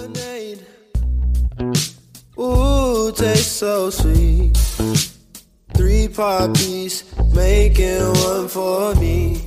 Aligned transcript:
Lemonade. 0.00 0.64
Ooh, 2.38 3.12
tastes 3.12 3.52
so 3.52 3.90
sweet. 3.90 4.56
Three 5.74 6.08
poppies 6.08 7.04
making 7.34 8.06
one 8.06 8.48
for 8.48 8.94
me. 8.96 9.40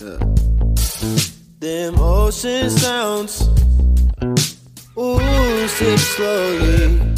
Yeah. 0.00 0.18
Them 1.60 1.98
ocean 1.98 2.70
sounds. 2.70 3.48
Ooh, 4.98 5.68
sip 5.68 5.98
slowly. 5.98 7.14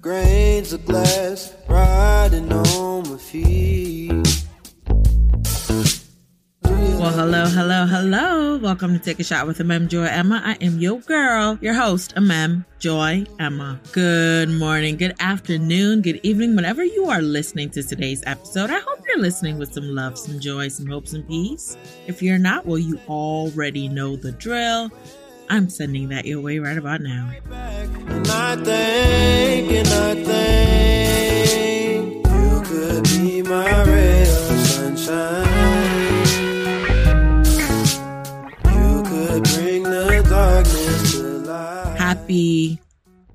Grains 0.00 0.72
of 0.72 0.84
glass 0.86 1.54
riding 1.68 2.52
on 2.52 3.10
my 3.10 3.18
feet. 3.18 4.27
Well, 7.08 7.16
hello, 7.16 7.46
hello, 7.46 7.86
hello. 7.86 8.58
Welcome 8.58 8.92
to 8.92 8.98
Take 8.98 9.18
a 9.18 9.24
Shot 9.24 9.46
with 9.46 9.60
Amem 9.60 9.88
Joy 9.88 10.04
Emma. 10.04 10.42
I 10.44 10.62
am 10.62 10.78
your 10.78 11.00
girl, 11.00 11.56
your 11.62 11.72
host, 11.72 12.14
Amem 12.16 12.66
Joy 12.80 13.24
Emma. 13.38 13.80
Good 13.92 14.50
morning, 14.50 14.98
good 14.98 15.14
afternoon, 15.18 16.02
good 16.02 16.20
evening, 16.22 16.54
whenever 16.54 16.84
you 16.84 17.06
are 17.06 17.22
listening 17.22 17.70
to 17.70 17.82
today's 17.82 18.22
episode. 18.26 18.68
I 18.68 18.78
hope 18.80 19.00
you're 19.08 19.20
listening 19.20 19.56
with 19.56 19.72
some 19.72 19.88
love, 19.94 20.18
some 20.18 20.38
joy, 20.38 20.68
some 20.68 20.86
hope, 20.86 21.08
some 21.08 21.22
peace. 21.22 21.78
If 22.06 22.20
you're 22.20 22.36
not, 22.36 22.66
well, 22.66 22.76
you 22.76 23.00
already 23.08 23.88
know 23.88 24.16
the 24.16 24.32
drill. 24.32 24.90
I'm 25.48 25.70
sending 25.70 26.10
that 26.10 26.26
your 26.26 26.42
way 26.42 26.58
right 26.58 26.76
about 26.76 27.00
now. 27.00 27.32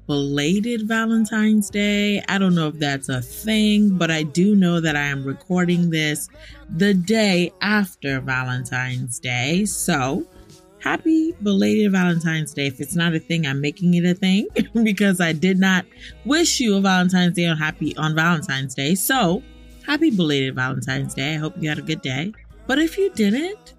Belated 0.07 0.87
Valentine's 0.87 1.69
Day. 1.69 2.23
I 2.27 2.37
don't 2.37 2.55
know 2.55 2.67
if 2.67 2.79
that's 2.79 3.09
a 3.09 3.21
thing, 3.21 3.97
but 3.97 4.11
I 4.11 4.23
do 4.23 4.55
know 4.55 4.79
that 4.79 4.95
I 4.95 5.03
am 5.03 5.23
recording 5.23 5.89
this 5.89 6.29
the 6.69 6.93
day 6.93 7.51
after 7.61 8.19
Valentine's 8.19 9.19
Day. 9.19 9.65
So, 9.65 10.25
happy 10.79 11.33
belated 11.41 11.91
Valentine's 11.91 12.53
Day. 12.53 12.67
If 12.67 12.81
it's 12.81 12.95
not 12.95 13.13
a 13.13 13.19
thing, 13.19 13.47
I'm 13.47 13.61
making 13.61 13.93
it 13.93 14.05
a 14.05 14.13
thing 14.13 14.47
because 14.83 15.21
I 15.21 15.31
did 15.33 15.59
not 15.59 15.85
wish 16.25 16.59
you 16.59 16.75
a 16.75 16.81
Valentine's 16.81 17.35
Day 17.35 17.47
on 17.47 17.57
happy 17.57 17.95
on 17.97 18.15
Valentine's 18.15 18.75
Day. 18.75 18.95
So, 18.95 19.41
happy 19.85 20.11
belated 20.11 20.55
Valentine's 20.55 21.13
Day. 21.13 21.35
I 21.35 21.37
hope 21.37 21.55
you 21.59 21.69
had 21.69 21.79
a 21.79 21.83
good 21.83 22.01
day. 22.01 22.33
But 22.67 22.79
if 22.79 22.97
you 22.97 23.09
didn't, 23.11 23.72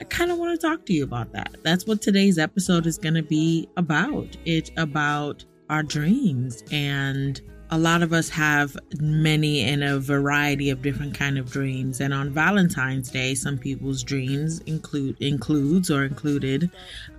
I 0.00 0.04
kind 0.04 0.30
of 0.30 0.38
want 0.38 0.58
to 0.58 0.66
talk 0.66 0.86
to 0.86 0.94
you 0.94 1.04
about 1.04 1.32
that. 1.32 1.56
That's 1.62 1.86
what 1.86 2.00
today's 2.00 2.38
episode 2.38 2.86
is 2.86 2.96
going 2.96 3.14
to 3.14 3.22
be 3.22 3.68
about. 3.76 4.34
It's 4.46 4.70
about 4.78 5.44
our 5.68 5.82
dreams 5.82 6.64
and 6.72 7.40
a 7.72 7.78
lot 7.78 8.02
of 8.02 8.12
us 8.12 8.28
have 8.30 8.76
many 8.98 9.60
and 9.62 9.84
a 9.84 10.00
variety 10.00 10.70
of 10.70 10.82
different 10.82 11.14
kind 11.14 11.38
of 11.38 11.52
dreams 11.52 12.00
and 12.00 12.12
on 12.12 12.30
valentine's 12.30 13.08
day 13.10 13.32
some 13.32 13.56
people's 13.56 14.02
dreams 14.02 14.58
include 14.62 15.16
includes 15.22 15.88
or 15.88 16.04
included 16.04 16.68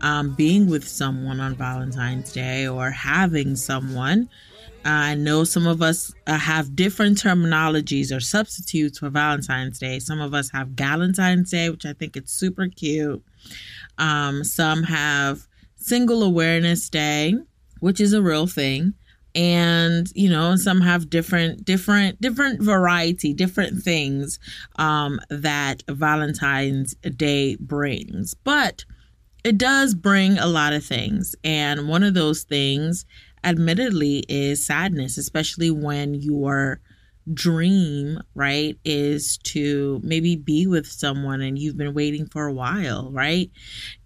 um, 0.01 0.35
being 0.35 0.67
with 0.67 0.85
someone 0.85 1.39
on 1.39 1.55
valentine's 1.55 2.33
day 2.33 2.67
or 2.67 2.91
having 2.91 3.55
someone 3.55 4.27
I 4.83 5.15
know 5.15 5.43
some 5.43 5.67
of 5.67 5.81
us 5.81 6.13
uh, 6.25 6.37
have 6.37 6.75
different 6.75 7.17
terminologies 7.17 8.15
or 8.15 8.19
substitutes 8.19 8.99
for 8.99 9.09
Valentine's 9.09 9.77
Day. 9.77 9.99
Some 9.99 10.19
of 10.19 10.33
us 10.33 10.49
have 10.51 10.69
Galentine's 10.75 11.51
Day, 11.51 11.69
which 11.69 11.85
I 11.85 11.93
think 11.93 12.17
it's 12.17 12.33
super 12.33 12.67
cute. 12.67 13.23
Um, 13.97 14.43
some 14.43 14.83
have 14.83 15.47
Single 15.75 16.23
Awareness 16.23 16.89
Day, 16.89 17.35
which 17.79 18.01
is 18.01 18.13
a 18.13 18.21
real 18.21 18.47
thing. 18.47 18.93
And 19.33 20.11
you 20.13 20.29
know, 20.29 20.55
some 20.55 20.81
have 20.81 21.09
different, 21.09 21.63
different, 21.63 22.19
different 22.19 22.61
variety, 22.61 23.33
different 23.33 23.83
things 23.83 24.39
um, 24.77 25.19
that 25.29 25.83
Valentine's 25.87 26.95
Day 26.95 27.55
brings. 27.55 28.33
But 28.33 28.83
it 29.43 29.57
does 29.57 29.95
bring 29.95 30.37
a 30.37 30.47
lot 30.47 30.73
of 30.73 30.85
things, 30.85 31.35
and 31.43 31.87
one 31.87 32.03
of 32.03 32.13
those 32.13 32.43
things 32.43 33.05
admittedly 33.43 34.23
is 34.29 34.65
sadness, 34.65 35.17
especially 35.17 35.71
when 35.71 36.13
your 36.13 36.79
dream, 37.33 38.19
right, 38.35 38.77
is 38.83 39.37
to 39.37 39.99
maybe 40.03 40.35
be 40.35 40.67
with 40.67 40.87
someone 40.87 41.41
and 41.41 41.57
you've 41.57 41.77
been 41.77 41.93
waiting 41.93 42.25
for 42.25 42.47
a 42.47 42.53
while, 42.53 43.11
right? 43.11 43.51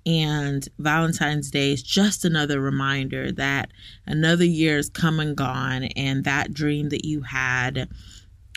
And 0.06 0.68
Valentine's 0.80 1.50
Day 1.50 1.72
is 1.72 1.82
just 1.82 2.26
another 2.26 2.60
reminder 2.60 3.32
that 3.34 3.72
another 4.06 4.44
year 4.44 4.78
is 4.78 4.90
come 4.90 5.20
and 5.20 5.36
gone 5.36 5.86
and 5.96 6.24
that 6.26 6.54
dream 6.54 6.90
that 6.90 7.06
you 7.06 7.22
had 7.22 7.88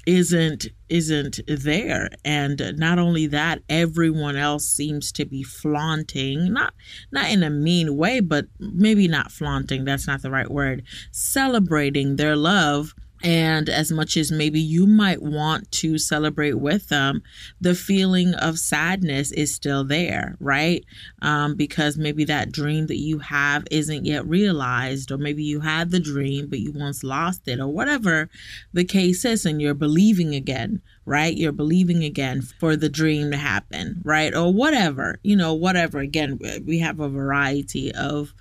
isn't 0.08 0.68
isn't 0.88 1.38
there. 1.46 2.08
And 2.24 2.62
not 2.78 2.98
only 2.98 3.26
that 3.26 3.60
everyone 3.68 4.36
else 4.36 4.64
seems 4.66 5.12
to 5.12 5.26
be 5.26 5.42
flaunting 5.42 6.50
not 6.50 6.72
not 7.12 7.30
in 7.30 7.42
a 7.42 7.50
mean 7.50 7.94
way 7.94 8.20
but 8.20 8.46
maybe 8.58 9.06
not 9.06 9.30
flaunting 9.30 9.84
that's 9.84 10.06
not 10.06 10.22
the 10.22 10.30
right 10.30 10.50
word 10.50 10.82
celebrating 11.12 12.16
their 12.16 12.36
love 12.36 12.94
and 13.22 13.68
as 13.68 13.90
much 13.90 14.16
as 14.16 14.30
maybe 14.30 14.60
you 14.60 14.86
might 14.86 15.20
want 15.20 15.70
to 15.72 15.98
celebrate 15.98 16.54
with 16.54 16.88
them, 16.88 17.22
the 17.60 17.74
feeling 17.74 18.34
of 18.34 18.58
sadness 18.58 19.32
is 19.32 19.54
still 19.54 19.84
there, 19.84 20.36
right? 20.38 20.84
Um, 21.20 21.56
because 21.56 21.98
maybe 21.98 22.24
that 22.24 22.52
dream 22.52 22.86
that 22.86 22.98
you 22.98 23.18
have 23.18 23.64
isn't 23.70 24.04
yet 24.04 24.26
realized, 24.26 25.10
or 25.10 25.18
maybe 25.18 25.42
you 25.42 25.60
had 25.60 25.90
the 25.90 26.00
dream, 26.00 26.48
but 26.48 26.60
you 26.60 26.72
once 26.72 27.02
lost 27.02 27.48
it, 27.48 27.58
or 27.58 27.68
whatever 27.68 28.30
the 28.72 28.84
case 28.84 29.24
is, 29.24 29.44
and 29.44 29.60
you're 29.60 29.74
believing 29.74 30.34
again, 30.34 30.80
right? 31.04 31.36
You're 31.36 31.52
believing 31.52 32.04
again 32.04 32.42
for 32.42 32.76
the 32.76 32.88
dream 32.88 33.32
to 33.32 33.36
happen, 33.36 34.00
right? 34.04 34.34
Or 34.34 34.52
whatever, 34.52 35.18
you 35.22 35.34
know, 35.34 35.54
whatever. 35.54 35.98
Again, 35.98 36.38
we 36.64 36.78
have 36.78 37.00
a 37.00 37.08
variety 37.08 37.92
of 37.92 38.32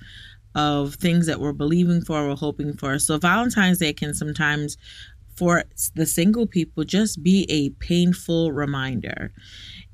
of 0.58 0.96
things 0.96 1.28
that 1.28 1.40
we're 1.40 1.54
believing 1.54 2.02
for, 2.02 2.28
we're 2.28 2.36
hoping 2.36 2.74
for. 2.74 2.98
So 2.98 3.18
Valentine's 3.20 3.78
Day 3.78 3.94
can 3.94 4.14
sometimes, 4.14 4.76
for 5.36 5.64
the 5.96 6.08
single 6.08 6.48
people, 6.48 6.84
just 6.84 7.22
be 7.22 7.46
a 7.48 7.70
painful 7.82 8.52
reminder. 8.52 9.32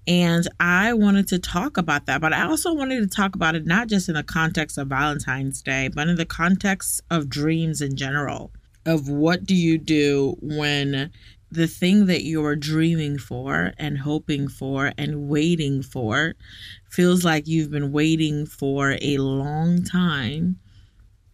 And 0.07 0.47
I 0.62 0.94
wanted 0.94 1.28
to 1.29 1.40
talk 1.40 1.78
about 1.78 2.06
that, 2.06 2.22
but 2.22 2.34
I 2.34 2.46
also 2.46 2.74
wanted 2.74 3.01
to 3.01 3.16
talk 3.16 3.35
about 3.35 3.56
it 3.56 3.66
not 3.66 3.88
just 3.88 4.07
in 4.07 4.16
the 4.16 4.24
context 4.24 4.78
of 4.78 4.88
Valentine's 4.88 5.62
Day, 5.62 5.90
but 5.94 6.07
in 6.07 6.16
the 6.16 6.25
context 6.25 7.01
of 7.12 7.30
dreams 7.30 7.81
in 7.81 7.97
general. 7.97 8.51
Of 8.85 9.09
what 9.09 9.45
do 9.45 9.56
you 9.56 9.78
do 9.78 10.38
when 10.41 11.12
the 11.53 11.67
thing 11.67 12.07
that 12.07 12.23
you're 12.23 12.55
dreaming 12.55 13.19
for 13.19 13.73
and 13.77 13.99
hoping 13.99 14.47
for 14.47 14.91
and 14.97 15.29
waiting 15.29 15.83
for 15.83 16.33
feels 16.89 17.23
like 17.23 17.47
you've 17.47 17.69
been 17.69 17.91
waiting 17.91 18.47
for 18.47 18.97
a 19.01 19.17
long 19.19 19.83
time 19.83 20.57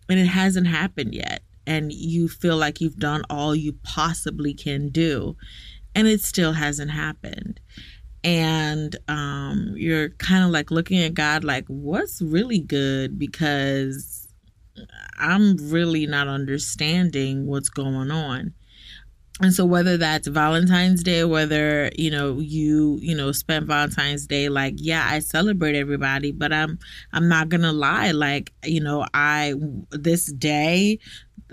and 0.09 0.19
it 0.19 0.25
hasn't 0.25 0.68
happened 0.68 1.16
yet. 1.16 1.41
And 1.66 1.94
you 1.94 2.28
feel 2.28 2.57
like 2.57 2.81
you've 2.81 2.97
done 2.97 3.24
all 3.30 3.56
you 3.56 3.74
possibly 3.84 4.53
can 4.53 4.90
do 4.90 5.38
and 5.96 6.06
it 6.06 6.19
still 6.19 6.51
hasn't 6.51 6.91
happened. 6.91 7.62
And 8.22 8.97
um, 9.07 9.74
you're 9.78 10.09
kind 10.09 10.44
of 10.44 10.50
like 10.50 10.69
looking 10.69 11.00
at 11.00 11.13
god 11.13 11.46
like 11.46 11.66
what's 11.68 12.22
really 12.22 12.59
good? 12.59 13.18
Because 13.18 14.28
i'm 15.18 15.57
really 15.69 16.07
not 16.07 16.30
understanding 16.30 17.46
what's 17.46 17.68
going 17.68 18.12
on 18.12 18.53
and 19.42 19.54
so 19.54 19.66
whether 19.66 19.98
that's 19.98 20.28
valentine's 20.28 21.04
day 21.04 21.24
whether 21.24 21.90
you 21.96 22.12
know 22.12 22.40
you 22.40 22.98
you 23.02 23.16
know 23.16 23.32
spend 23.32 23.68
valentine's 23.68 24.28
day 24.28 24.50
like 24.50 24.74
yeah 24.78 25.08
i 25.10 25.20
celebrate 25.20 25.76
everybody 25.76 26.32
but 26.32 26.52
i'm 26.52 26.78
i'm 27.14 27.28
not 27.28 27.50
gonna 27.50 27.72
lie 27.72 28.12
like 28.12 28.52
you 28.66 28.82
know 28.82 29.06
i 29.14 29.54
this 29.92 30.25
day 30.34 31.00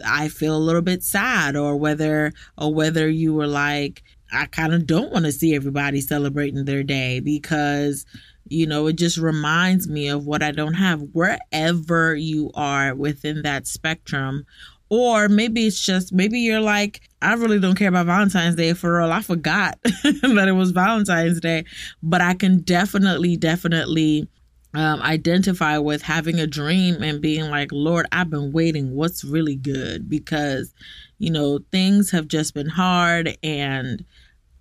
i 0.07 0.29
feel 0.29 0.57
a 0.57 0.59
little 0.59 0.83
bit 0.83 1.03
sad 1.03 1.57
or 1.57 1.77
whether 1.77 2.33
or 2.59 2.73
whether 2.75 3.09
you 3.09 3.33
were 3.33 3.47
like 3.47 4.03
i 4.33 4.47
kind 4.47 4.75
of 4.75 4.87
don't 4.87 5.13
want 5.13 5.25
to 5.25 5.33
see 5.33 5.55
everybody 5.55 6.01
celebrating 6.01 6.65
their 6.65 6.83
day 6.83 7.21
because 7.21 8.05
you 8.49 8.67
know 8.67 8.87
it 8.87 8.95
just 8.95 9.17
reminds 9.17 9.89
me 9.89 10.09
of 10.09 10.25
what 10.27 10.43
i 10.43 10.53
don't 10.53 10.75
have. 10.75 11.01
Wherever 11.13 12.15
you 12.15 12.51
are 12.55 12.95
within 12.95 13.43
that 13.43 13.67
spectrum 13.67 14.47
or 14.89 15.29
maybe 15.29 15.67
it's 15.67 15.85
just 15.85 16.13
maybe 16.13 16.41
you're 16.41 16.61
like, 16.61 17.01
I 17.21 17.35
really 17.35 17.59
don't 17.59 17.75
care 17.75 17.89
about 17.89 18.07
Valentine's 18.07 18.55
Day 18.55 18.73
for 18.73 18.99
real. 18.99 19.13
I 19.13 19.23
forgot 19.23 19.79
that 19.83 20.47
it 20.49 20.53
was 20.53 20.71
Valentine's 20.71 21.41
Day. 21.41 21.65
But 22.03 22.21
I 22.21 22.35
can 22.35 22.61
definitely, 22.61 23.37
definitely 23.37 24.29
um, 24.75 25.03
identify 25.03 25.79
with 25.79 26.03
having 26.03 26.39
a 26.39 26.47
dream 26.47 27.03
and 27.03 27.21
being 27.21 27.51
like, 27.51 27.71
Lord, 27.73 28.07
I've 28.13 28.31
been 28.31 28.53
waiting. 28.53 28.95
What's 28.95 29.25
really 29.25 29.57
good? 29.57 30.09
Because, 30.09 30.73
you 31.19 31.31
know, 31.31 31.61
things 31.73 32.11
have 32.11 32.29
just 32.29 32.55
been 32.55 32.69
hard 32.69 33.37
and 33.43 34.05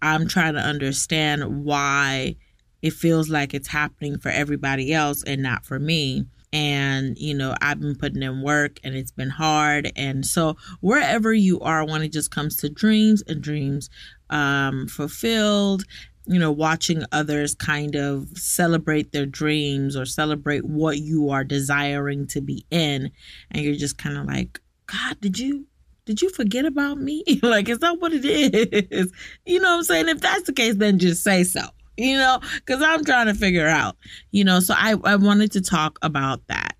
I'm 0.01 0.27
trying 0.27 0.53
to 0.53 0.59
understand 0.59 1.65
why 1.65 2.35
it 2.81 2.93
feels 2.93 3.29
like 3.29 3.53
it's 3.53 3.67
happening 3.67 4.17
for 4.17 4.29
everybody 4.29 4.93
else 4.93 5.23
and 5.23 5.41
not 5.41 5.65
for 5.65 5.79
me 5.79 6.25
and 6.55 7.17
you 7.17 7.33
know 7.33 7.53
i've 7.59 7.81
been 7.81 7.97
putting 7.97 8.23
in 8.23 8.41
work 8.41 8.79
and 8.85 8.95
it's 8.95 9.11
been 9.11 9.29
hard. 9.29 9.91
And 9.97 10.25
so 10.25 10.55
wherever 10.79 11.33
you 11.33 11.59
are 11.59 11.85
when 11.85 12.01
it 12.01 12.13
just 12.13 12.31
comes 12.31 12.55
to 12.57 12.69
dreams 12.69 13.21
and 13.27 13.41
dreams 13.41 13.89
um, 14.29 14.87
fulfilled 14.87 15.83
you 16.25 16.39
know 16.39 16.51
watching 16.51 17.03
others 17.11 17.53
kind 17.55 17.95
of 17.95 18.29
celebrate 18.37 19.11
their 19.11 19.25
dreams 19.25 19.95
or 19.97 20.05
celebrate 20.05 20.65
what 20.65 20.97
you 20.99 21.29
are 21.29 21.43
desiring 21.43 22.25
to 22.27 22.41
be 22.41 22.65
in 22.71 23.11
and 23.51 23.63
you're 23.63 23.75
just 23.75 23.97
kind 23.97 24.17
of 24.17 24.25
like 24.25 24.59
god 24.87 25.19
did 25.19 25.37
you 25.37 25.65
did 26.05 26.21
you 26.21 26.29
forget 26.29 26.65
about 26.65 26.99
me? 26.99 27.23
Like 27.41 27.67
is 27.67 27.79
that 27.79 27.99
what 27.99 28.13
it 28.13 28.23
is? 28.23 29.11
You 29.45 29.59
know 29.59 29.71
what 29.71 29.77
i'm 29.77 29.83
saying? 29.83 30.07
If 30.07 30.21
that's 30.21 30.43
the 30.43 30.53
case 30.53 30.75
then 30.75 30.99
just 30.99 31.23
say 31.23 31.43
so 31.43 31.61
you 31.97 32.17
know, 32.17 32.39
because 32.55 32.81
I'm 32.81 33.03
trying 33.03 33.27
to 33.27 33.33
figure 33.33 33.67
out, 33.67 33.95
you 34.31 34.43
know, 34.43 34.59
so 34.59 34.73
I, 34.77 34.95
I 35.03 35.15
wanted 35.15 35.51
to 35.53 35.61
talk 35.61 35.97
about 36.01 36.45
that. 36.47 36.75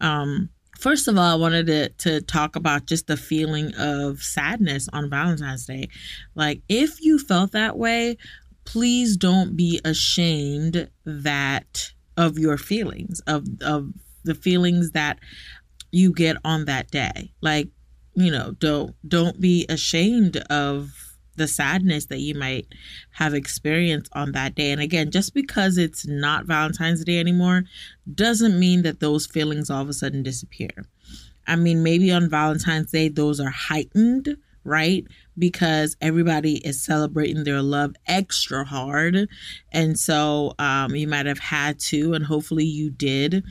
Um, 0.00 0.50
first 0.78 1.08
of 1.08 1.16
all, 1.16 1.32
I 1.32 1.34
wanted 1.34 1.66
to, 1.66 1.88
to 1.88 2.20
talk 2.20 2.56
about 2.56 2.86
just 2.86 3.06
the 3.06 3.16
feeling 3.16 3.74
of 3.76 4.22
sadness 4.22 4.88
on 4.92 5.10
Valentine's 5.10 5.66
Day. 5.66 5.88
Like, 6.34 6.62
if 6.68 7.02
you 7.02 7.18
felt 7.18 7.52
that 7.52 7.76
way, 7.76 8.16
please 8.64 9.16
don't 9.16 9.56
be 9.56 9.80
ashamed 9.84 10.90
that 11.04 11.92
of 12.16 12.38
your 12.38 12.58
feelings, 12.58 13.20
of, 13.26 13.46
of 13.60 13.92
the 14.24 14.34
feelings 14.34 14.92
that 14.92 15.18
you 15.90 16.12
get 16.12 16.36
on 16.44 16.66
that 16.66 16.90
day. 16.90 17.32
Like, 17.40 17.68
you 18.14 18.32
know, 18.32 18.52
don't 18.58 18.96
don't 19.06 19.40
be 19.40 19.64
ashamed 19.68 20.38
of 20.50 21.07
the 21.38 21.48
sadness 21.48 22.06
that 22.06 22.20
you 22.20 22.34
might 22.34 22.66
have 23.12 23.34
experienced 23.34 24.10
on 24.14 24.32
that 24.32 24.54
day. 24.54 24.70
And 24.72 24.80
again, 24.80 25.10
just 25.10 25.34
because 25.34 25.78
it's 25.78 26.06
not 26.06 26.46
Valentine's 26.46 27.04
Day 27.04 27.18
anymore 27.18 27.64
doesn't 28.12 28.58
mean 28.58 28.82
that 28.82 29.00
those 29.00 29.26
feelings 29.26 29.70
all 29.70 29.82
of 29.82 29.88
a 29.88 29.92
sudden 29.92 30.22
disappear. 30.22 30.70
I 31.46 31.56
mean, 31.56 31.82
maybe 31.82 32.12
on 32.12 32.28
Valentine's 32.28 32.90
Day, 32.90 33.08
those 33.08 33.40
are 33.40 33.50
heightened, 33.50 34.36
right? 34.64 35.06
Because 35.38 35.96
everybody 36.02 36.56
is 36.58 36.82
celebrating 36.82 37.44
their 37.44 37.62
love 37.62 37.94
extra 38.06 38.64
hard. 38.64 39.28
And 39.72 39.98
so 39.98 40.52
um, 40.58 40.94
you 40.94 41.08
might 41.08 41.26
have 41.26 41.38
had 41.38 41.78
to, 41.80 42.12
and 42.12 42.26
hopefully 42.26 42.66
you 42.66 42.90
did 42.90 43.44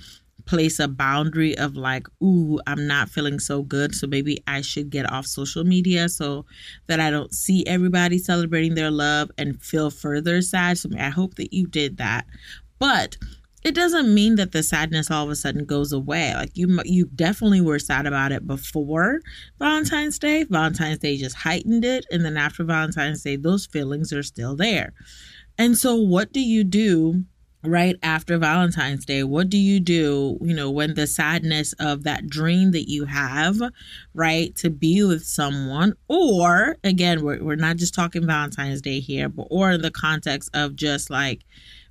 place 0.47 0.79
a 0.79 0.87
boundary 0.87 1.57
of 1.57 1.75
like, 1.75 2.07
ooh, 2.23 2.59
I'm 2.65 2.87
not 2.87 3.09
feeling 3.09 3.39
so 3.39 3.61
good. 3.61 3.93
So 3.93 4.07
maybe 4.07 4.41
I 4.47 4.61
should 4.61 4.89
get 4.89 5.11
off 5.11 5.25
social 5.25 5.63
media 5.63 6.09
so 6.09 6.45
that 6.87 6.99
I 6.99 7.11
don't 7.11 7.33
see 7.33 7.65
everybody 7.67 8.17
celebrating 8.17 8.75
their 8.75 8.91
love 8.91 9.29
and 9.37 9.61
feel 9.61 9.91
further 9.91 10.41
sad. 10.41 10.77
So 10.77 10.89
I 10.97 11.09
hope 11.09 11.35
that 11.35 11.53
you 11.53 11.67
did 11.67 11.97
that. 11.97 12.25
But 12.79 13.17
it 13.63 13.75
doesn't 13.75 14.13
mean 14.13 14.35
that 14.35 14.53
the 14.53 14.63
sadness 14.63 15.11
all 15.11 15.25
of 15.25 15.29
a 15.29 15.35
sudden 15.35 15.65
goes 15.65 15.91
away. 15.91 16.33
Like 16.35 16.55
you, 16.55 16.79
you 16.85 17.07
definitely 17.15 17.61
were 17.61 17.79
sad 17.79 18.05
about 18.05 18.31
it 18.31 18.47
before 18.47 19.19
Valentine's 19.59 20.17
Day. 20.17 20.45
Valentine's 20.45 20.99
Day 20.99 21.17
just 21.17 21.35
heightened 21.35 21.83
it, 21.83 22.05
and 22.11 22.23
then 22.23 22.37
after 22.37 22.63
Valentine's 22.63 23.23
Day, 23.23 23.35
those 23.35 23.65
feelings 23.65 24.13
are 24.13 24.23
still 24.23 24.55
there. 24.55 24.93
And 25.57 25.77
so, 25.77 25.95
what 25.95 26.31
do 26.31 26.39
you 26.39 26.63
do 26.63 27.25
right 27.67 27.95
after 28.01 28.37
Valentine's 28.37 29.05
Day? 29.05 29.23
What 29.23 29.49
do 29.49 29.57
you 29.57 29.79
do, 29.79 30.37
you 30.41 30.53
know, 30.53 30.71
when 30.71 30.93
the 30.95 31.07
sadness 31.07 31.73
of 31.79 32.03
that 32.03 32.27
dream 32.27 32.71
that 32.71 32.89
you 32.89 33.05
have, 33.05 33.59
right, 34.13 34.55
to 34.57 34.69
be 34.69 35.03
with 35.03 35.23
someone, 35.23 35.93
or 36.07 36.77
again, 36.83 37.23
we're, 37.23 37.43
we're 37.43 37.55
not 37.55 37.77
just 37.77 37.93
talking 37.93 38.25
Valentine's 38.25 38.81
Day 38.81 38.99
here, 38.99 39.29
but 39.29 39.47
or 39.49 39.71
in 39.71 39.81
the 39.81 39.91
context 39.91 40.49
of 40.53 40.75
just 40.75 41.09
like 41.09 41.43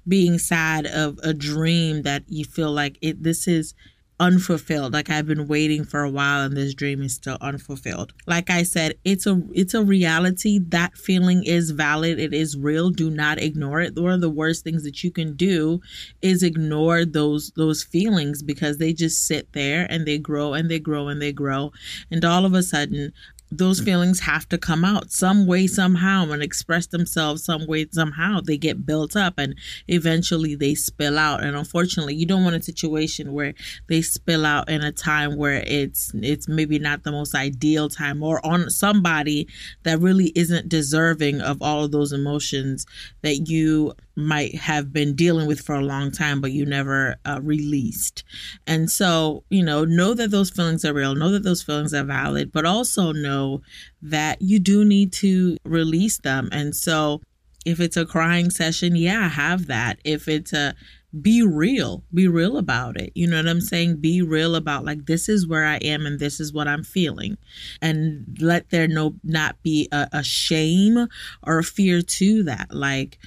being 0.08 0.38
sad 0.38 0.86
of 0.86 1.18
a 1.22 1.34
dream 1.34 2.02
that 2.02 2.24
you 2.28 2.44
feel 2.44 2.72
like 2.72 2.98
it, 3.02 3.22
this 3.22 3.48
is 3.48 3.74
unfulfilled. 4.18 4.92
Like 4.92 5.10
i've 5.10 5.26
been 5.26 5.46
waiting 5.46 5.84
for 5.84 6.02
a 6.02 6.10
while 6.10 6.42
and 6.42 6.56
this 6.56 6.74
dream 6.74 7.02
is 7.02 7.14
still 7.14 7.36
unfulfilled. 7.40 8.12
Like 8.26 8.50
i 8.50 8.62
said 8.62 8.94
it's 9.04 9.26
a 9.26 9.42
it's 9.52 9.74
a 9.74 9.82
reality. 9.82 10.58
That 10.58 10.96
feeling 10.96 11.44
is 11.44 11.70
valid. 11.70 12.18
It 12.18 12.32
is 12.32 12.56
real. 12.56 12.90
Do 12.90 13.10
not 13.10 13.38
ignore 13.38 13.80
it. 13.80 13.94
One 13.94 14.12
of 14.12 14.20
the 14.20 14.30
worst 14.30 14.64
things 14.64 14.84
that 14.84 15.04
you 15.04 15.10
can 15.10 15.36
do 15.36 15.80
is 16.22 16.42
ignore 16.42 17.04
those 17.04 17.52
those 17.56 17.82
feelings 17.82 18.42
because 18.42 18.78
they 18.78 18.92
just 18.92 19.26
sit 19.26 19.52
there 19.52 19.86
and 19.90 20.06
they 20.06 20.18
grow 20.18 20.54
and 20.54 20.70
they 20.70 20.78
grow 20.78 21.08
and 21.08 21.20
they 21.20 21.32
grow. 21.32 21.72
And 22.10 22.24
all 22.24 22.44
of 22.44 22.54
a 22.54 22.62
sudden 22.62 23.12
those 23.50 23.78
mm-hmm. 23.78 23.86
feelings 23.86 24.20
have 24.20 24.48
to 24.48 24.58
come 24.58 24.84
out 24.84 25.10
some 25.10 25.46
way 25.46 25.66
somehow 25.66 26.30
and 26.30 26.42
express 26.42 26.86
themselves 26.88 27.44
some 27.44 27.66
way 27.66 27.86
somehow. 27.90 28.40
They 28.40 28.56
get 28.56 28.84
built 28.84 29.16
up 29.16 29.34
and 29.38 29.54
eventually 29.88 30.54
they 30.54 30.74
spill 30.74 31.18
out. 31.18 31.42
And 31.42 31.56
unfortunately 31.56 32.14
you 32.14 32.26
don't 32.26 32.44
want 32.44 32.56
a 32.56 32.62
situation 32.62 33.32
where 33.32 33.54
they 33.88 34.02
spill 34.02 34.44
out 34.44 34.68
in 34.68 34.82
a 34.82 34.92
time 34.92 35.36
where 35.36 35.62
it's 35.66 36.12
it's 36.14 36.48
maybe 36.48 36.78
not 36.78 37.04
the 37.04 37.12
most 37.12 37.34
ideal 37.34 37.88
time 37.88 38.22
or 38.22 38.44
on 38.44 38.68
somebody 38.70 39.48
that 39.84 40.00
really 40.00 40.32
isn't 40.34 40.68
deserving 40.68 41.40
of 41.40 41.62
all 41.62 41.84
of 41.84 41.92
those 41.92 42.12
emotions 42.12 42.86
that 43.22 43.48
you 43.48 43.94
might 44.16 44.54
have 44.54 44.92
been 44.92 45.14
dealing 45.14 45.46
with 45.46 45.60
for 45.60 45.74
a 45.74 45.84
long 45.84 46.10
time, 46.10 46.40
but 46.40 46.52
you 46.52 46.64
never 46.64 47.16
uh, 47.24 47.38
released. 47.42 48.24
And 48.66 48.90
so, 48.90 49.44
you 49.50 49.62
know, 49.62 49.84
know 49.84 50.14
that 50.14 50.30
those 50.30 50.50
feelings 50.50 50.84
are 50.84 50.94
real, 50.94 51.14
know 51.14 51.30
that 51.30 51.42
those 51.42 51.62
feelings 51.62 51.92
are 51.92 52.04
valid, 52.04 52.50
but 52.50 52.64
also 52.64 53.12
know 53.12 53.62
that 54.00 54.40
you 54.40 54.58
do 54.58 54.84
need 54.84 55.12
to 55.14 55.58
release 55.64 56.18
them. 56.18 56.48
And 56.50 56.74
so, 56.74 57.20
if 57.66 57.80
it's 57.80 57.96
a 57.96 58.06
crying 58.06 58.48
session, 58.50 58.94
yeah, 58.94 59.28
have 59.28 59.66
that. 59.66 59.98
If 60.04 60.28
it's 60.28 60.52
a 60.52 60.74
be 61.20 61.42
real, 61.42 62.04
be 62.12 62.28
real 62.28 62.58
about 62.58 63.00
it. 63.00 63.10
You 63.14 63.26
know 63.26 63.38
what 63.38 63.48
I'm 63.48 63.60
saying? 63.60 63.96
Be 63.96 64.22
real 64.22 64.54
about 64.54 64.84
like 64.84 65.06
this 65.06 65.28
is 65.28 65.46
where 65.46 65.64
I 65.64 65.76
am 65.76 66.06
and 66.06 66.18
this 66.18 66.40
is 66.40 66.52
what 66.52 66.68
I'm 66.68 66.84
feeling, 66.84 67.38
and 67.80 68.38
let 68.40 68.70
there 68.70 68.88
no 68.88 69.14
not 69.24 69.62
be 69.62 69.88
a, 69.92 70.08
a 70.12 70.22
shame 70.22 71.08
or 71.42 71.58
a 71.58 71.64
fear 71.64 72.02
to 72.02 72.42
that. 72.44 72.72
Like 72.72 73.18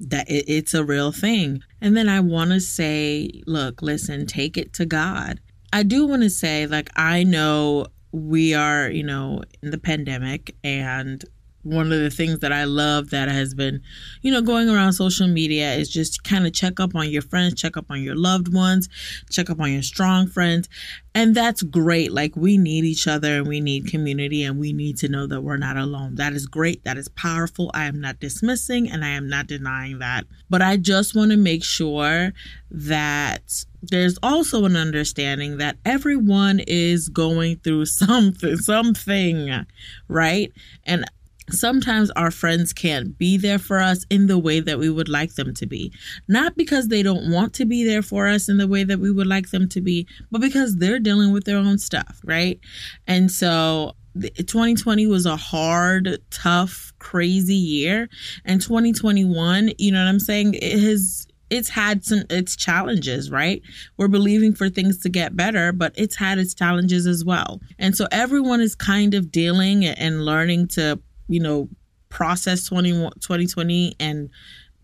that 0.00 0.28
it, 0.30 0.44
it's 0.48 0.74
a 0.74 0.84
real 0.84 1.12
thing. 1.12 1.62
And 1.80 1.96
then 1.96 2.08
I 2.08 2.20
want 2.20 2.50
to 2.50 2.60
say, 2.60 3.30
look, 3.46 3.82
listen, 3.82 4.26
take 4.26 4.56
it 4.56 4.72
to 4.74 4.86
God. 4.86 5.40
I 5.72 5.82
do 5.82 6.06
want 6.06 6.22
to 6.22 6.30
say, 6.30 6.66
like, 6.66 6.90
I 6.96 7.24
know 7.24 7.86
we 8.12 8.54
are, 8.54 8.88
you 8.88 9.02
know, 9.02 9.42
in 9.62 9.70
the 9.70 9.78
pandemic 9.78 10.56
and 10.64 11.24
one 11.62 11.92
of 11.92 11.98
the 12.00 12.10
things 12.10 12.38
that 12.40 12.52
I 12.52 12.64
love 12.64 13.10
that 13.10 13.28
has 13.28 13.54
been, 13.54 13.82
you 14.22 14.32
know, 14.32 14.40
going 14.40 14.68
around 14.68 14.92
social 14.92 15.26
media 15.26 15.74
is 15.74 15.88
just 15.88 16.24
kind 16.24 16.46
of 16.46 16.52
check 16.52 16.80
up 16.80 16.94
on 16.94 17.10
your 17.10 17.22
friends, 17.22 17.60
check 17.60 17.76
up 17.76 17.86
on 17.90 18.02
your 18.02 18.16
loved 18.16 18.52
ones, 18.52 18.88
check 19.30 19.50
up 19.50 19.60
on 19.60 19.72
your 19.72 19.82
strong 19.82 20.26
friends. 20.26 20.68
And 21.14 21.34
that's 21.34 21.62
great. 21.62 22.12
Like 22.12 22.36
we 22.36 22.58
need 22.58 22.84
each 22.84 23.08
other 23.08 23.38
and 23.38 23.48
we 23.48 23.60
need 23.60 23.88
community 23.88 24.44
and 24.44 24.58
we 24.58 24.72
need 24.72 24.98
to 24.98 25.08
know 25.08 25.26
that 25.26 25.40
we're 25.40 25.56
not 25.56 25.76
alone. 25.76 26.14
That 26.14 26.32
is 26.32 26.46
great. 26.46 26.84
That 26.84 26.96
is 26.96 27.08
powerful. 27.08 27.70
I 27.74 27.86
am 27.86 28.00
not 28.00 28.20
dismissing 28.20 28.88
and 28.88 29.04
I 29.04 29.08
am 29.08 29.28
not 29.28 29.48
denying 29.48 29.98
that. 29.98 30.26
But 30.48 30.62
I 30.62 30.76
just 30.76 31.16
want 31.16 31.32
to 31.32 31.36
make 31.36 31.64
sure 31.64 32.32
that 32.70 33.64
there's 33.82 34.18
also 34.22 34.64
an 34.64 34.76
understanding 34.76 35.58
that 35.58 35.76
everyone 35.84 36.60
is 36.66 37.08
going 37.08 37.56
through 37.58 37.86
something 37.86 38.56
something 38.56 39.64
right 40.08 40.52
and 40.84 41.04
sometimes 41.50 42.10
our 42.12 42.30
friends 42.30 42.72
can't 42.72 43.16
be 43.18 43.36
there 43.36 43.58
for 43.58 43.80
us 43.80 44.04
in 44.10 44.26
the 44.26 44.38
way 44.38 44.60
that 44.60 44.78
we 44.78 44.90
would 44.90 45.08
like 45.08 45.34
them 45.34 45.54
to 45.54 45.66
be. 45.66 45.92
Not 46.28 46.56
because 46.56 46.88
they 46.88 47.02
don't 47.02 47.30
want 47.30 47.54
to 47.54 47.64
be 47.66 47.84
there 47.84 48.02
for 48.02 48.26
us 48.26 48.48
in 48.48 48.58
the 48.58 48.68
way 48.68 48.84
that 48.84 49.00
we 49.00 49.10
would 49.10 49.26
like 49.26 49.50
them 49.50 49.68
to 49.70 49.80
be, 49.80 50.06
but 50.30 50.40
because 50.40 50.76
they're 50.76 50.98
dealing 50.98 51.32
with 51.32 51.44
their 51.44 51.56
own 51.56 51.78
stuff, 51.78 52.20
right? 52.24 52.58
And 53.06 53.30
so 53.30 53.94
2020 54.20 55.06
was 55.06 55.26
a 55.26 55.36
hard, 55.36 56.18
tough, 56.30 56.92
crazy 56.98 57.54
year. 57.54 58.08
And 58.44 58.60
2021, 58.60 59.72
you 59.78 59.92
know 59.92 60.02
what 60.02 60.08
I'm 60.08 60.20
saying? 60.20 60.54
It 60.54 60.80
has 60.80 61.26
it's 61.50 61.68
had 61.68 62.04
some 62.04 62.24
its 62.30 62.56
challenges, 62.56 63.30
right? 63.30 63.62
We're 63.96 64.08
believing 64.08 64.54
for 64.54 64.68
things 64.68 64.98
to 64.98 65.08
get 65.08 65.36
better, 65.36 65.72
but 65.72 65.94
it's 65.96 66.16
had 66.16 66.38
its 66.38 66.54
challenges 66.54 67.06
as 67.06 67.24
well. 67.24 67.60
And 67.78 67.96
so 67.96 68.06
everyone 68.12 68.60
is 68.60 68.74
kind 68.74 69.14
of 69.14 69.30
dealing 69.30 69.86
and 69.86 70.24
learning 70.24 70.68
to 70.68 71.00
you 71.28 71.40
know, 71.40 71.68
process 72.08 72.66
20, 72.66 72.92
2020 73.20 73.94
and 74.00 74.30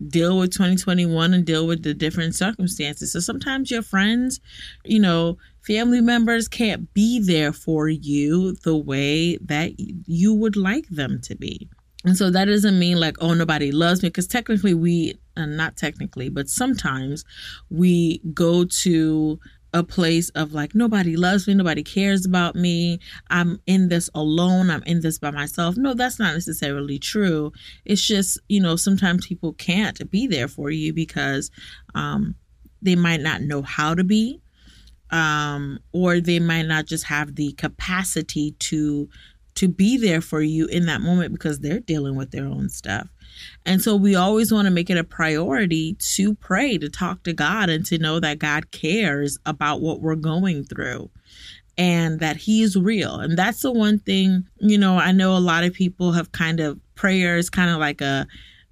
deal 0.07 0.37
with 0.37 0.51
2021 0.51 1.33
and 1.33 1.45
deal 1.45 1.65
with 1.65 1.83
the 1.83 1.93
different 1.93 2.35
circumstances. 2.35 3.13
So 3.13 3.19
sometimes 3.19 3.71
your 3.71 3.81
friends, 3.81 4.39
you 4.83 4.99
know, 4.99 5.37
family 5.61 6.01
members 6.01 6.47
can't 6.47 6.93
be 6.93 7.19
there 7.19 7.53
for 7.53 7.87
you 7.87 8.55
the 8.63 8.75
way 8.77 9.37
that 9.37 9.71
you 9.77 10.33
would 10.33 10.55
like 10.55 10.87
them 10.89 11.21
to 11.23 11.35
be. 11.35 11.69
And 12.03 12.15
so 12.15 12.29
that 12.29 12.45
doesn't 12.45 12.77
mean 12.77 12.99
like, 12.99 13.17
oh, 13.19 13.33
nobody 13.33 13.71
loves 13.71 14.03
me, 14.03 14.09
because 14.09 14.27
technically 14.27 14.75
we, 14.75 15.15
uh, 15.37 15.47
not 15.47 15.75
technically, 15.75 16.29
but 16.29 16.49
sometimes 16.49 17.25
we 17.71 18.19
go 18.33 18.65
to 18.65 19.39
a 19.75 19.83
place 19.83 20.29
of 20.29 20.53
like 20.53 20.73
nobody 20.73 21.17
loves 21.17 21.47
me, 21.47 21.53
nobody 21.53 21.83
cares 21.83 22.25
about 22.25 22.55
me. 22.55 22.97
I'm 23.29 23.59
in 23.67 23.89
this 23.89 24.09
alone. 24.15 24.69
I'm 24.69 24.83
in 24.83 25.01
this 25.01 25.19
by 25.19 25.31
myself. 25.31 25.75
No, 25.75 25.93
that's 25.93 26.17
not 26.17 26.33
necessarily 26.33 26.97
true. 26.97 27.51
It's 27.83 28.01
just, 28.01 28.39
you 28.47 28.61
know, 28.61 28.77
sometimes 28.77 29.27
people 29.27 29.51
can't 29.53 30.09
be 30.09 30.27
there 30.27 30.47
for 30.47 30.71
you 30.71 30.93
because 30.93 31.51
um 31.93 32.35
they 32.81 32.95
might 32.95 33.19
not 33.19 33.41
know 33.41 33.61
how 33.61 33.93
to 33.93 34.03
be 34.03 34.41
um, 35.11 35.79
or 35.91 36.19
they 36.19 36.39
might 36.39 36.63
not 36.65 36.85
just 36.85 37.05
have 37.05 37.35
the 37.35 37.53
capacity 37.53 38.51
to 38.59 39.09
to 39.55 39.67
be 39.67 39.97
there 39.97 40.21
for 40.21 40.41
you 40.41 40.67
in 40.67 40.85
that 40.85 41.01
moment 41.01 41.33
because 41.33 41.59
they're 41.59 41.79
dealing 41.79 42.15
with 42.15 42.31
their 42.31 42.45
own 42.45 42.69
stuff. 42.69 43.07
And 43.65 43.81
so 43.81 43.95
we 43.95 44.15
always 44.15 44.51
want 44.51 44.65
to 44.65 44.71
make 44.71 44.89
it 44.89 44.97
a 44.97 45.03
priority 45.03 45.93
to 45.93 46.35
pray, 46.35 46.77
to 46.77 46.89
talk 46.89 47.23
to 47.23 47.33
God, 47.33 47.69
and 47.69 47.85
to 47.87 47.97
know 47.97 48.19
that 48.19 48.39
God 48.39 48.71
cares 48.71 49.37
about 49.45 49.81
what 49.81 50.01
we're 50.01 50.15
going 50.15 50.63
through 50.63 51.09
and 51.77 52.19
that 52.19 52.37
He 52.37 52.61
is 52.61 52.75
real. 52.75 53.19
And 53.19 53.37
that's 53.37 53.61
the 53.61 53.71
one 53.71 53.99
thing, 53.99 54.47
you 54.57 54.77
know, 54.77 54.97
I 54.97 55.11
know 55.11 55.35
a 55.35 55.39
lot 55.39 55.63
of 55.63 55.73
people 55.73 56.13
have 56.13 56.31
kind 56.31 56.59
of 56.59 56.79
prayers, 56.95 57.49
kind 57.49 57.69
of 57.69 57.79
like 57.79 58.01
a 58.01 58.27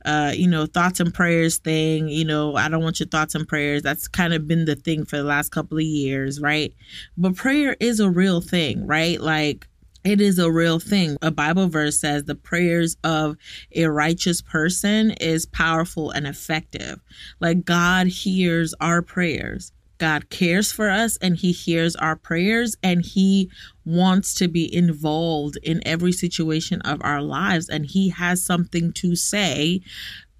uh, 0.05 0.33
you 0.35 0.47
know, 0.47 0.65
thoughts 0.65 0.99
and 0.99 1.13
prayers 1.13 1.57
thing. 1.57 2.09
You 2.09 2.25
know, 2.25 2.55
I 2.55 2.67
don't 2.67 2.83
want 2.83 2.99
your 2.99 3.07
thoughts 3.07 3.35
and 3.35 3.47
prayers. 3.47 3.81
That's 3.81 4.07
kind 4.07 4.33
of 4.33 4.47
been 4.47 4.65
the 4.65 4.75
thing 4.75 5.05
for 5.05 5.17
the 5.17 5.23
last 5.23 5.49
couple 5.51 5.77
of 5.77 5.83
years, 5.83 6.41
right? 6.41 6.73
But 7.17 7.35
prayer 7.35 7.77
is 7.79 7.99
a 7.99 8.09
real 8.09 8.41
thing, 8.41 8.85
right? 8.85 9.19
Like, 9.21 9.67
it 10.03 10.19
is 10.19 10.37
a 10.39 10.51
real 10.51 10.79
thing. 10.79 11.17
A 11.21 11.31
Bible 11.31 11.67
verse 11.67 11.99
says 11.99 12.23
the 12.23 12.35
prayers 12.35 12.97
of 13.03 13.37
a 13.73 13.85
righteous 13.85 14.41
person 14.41 15.11
is 15.11 15.45
powerful 15.45 16.11
and 16.11 16.27
effective. 16.27 16.99
Like 17.39 17.65
God 17.65 18.07
hears 18.07 18.73
our 18.81 19.01
prayers. 19.01 19.71
God 19.99 20.29
cares 20.29 20.71
for 20.71 20.89
us 20.89 21.17
and 21.21 21.37
He 21.37 21.53
hears 21.53 21.95
our 21.95 22.17
prayers 22.17 22.75
and 22.83 23.05
He 23.05 23.49
wants 23.85 24.33
to 24.35 24.49
be 24.49 24.73
involved 24.75 25.57
in 25.63 25.85
every 25.85 26.11
situation 26.11 26.81
of 26.81 26.99
our 27.03 27.21
lives. 27.21 27.69
And 27.69 27.85
He 27.85 28.09
has 28.09 28.43
something 28.43 28.91
to 28.93 29.15
say 29.15 29.81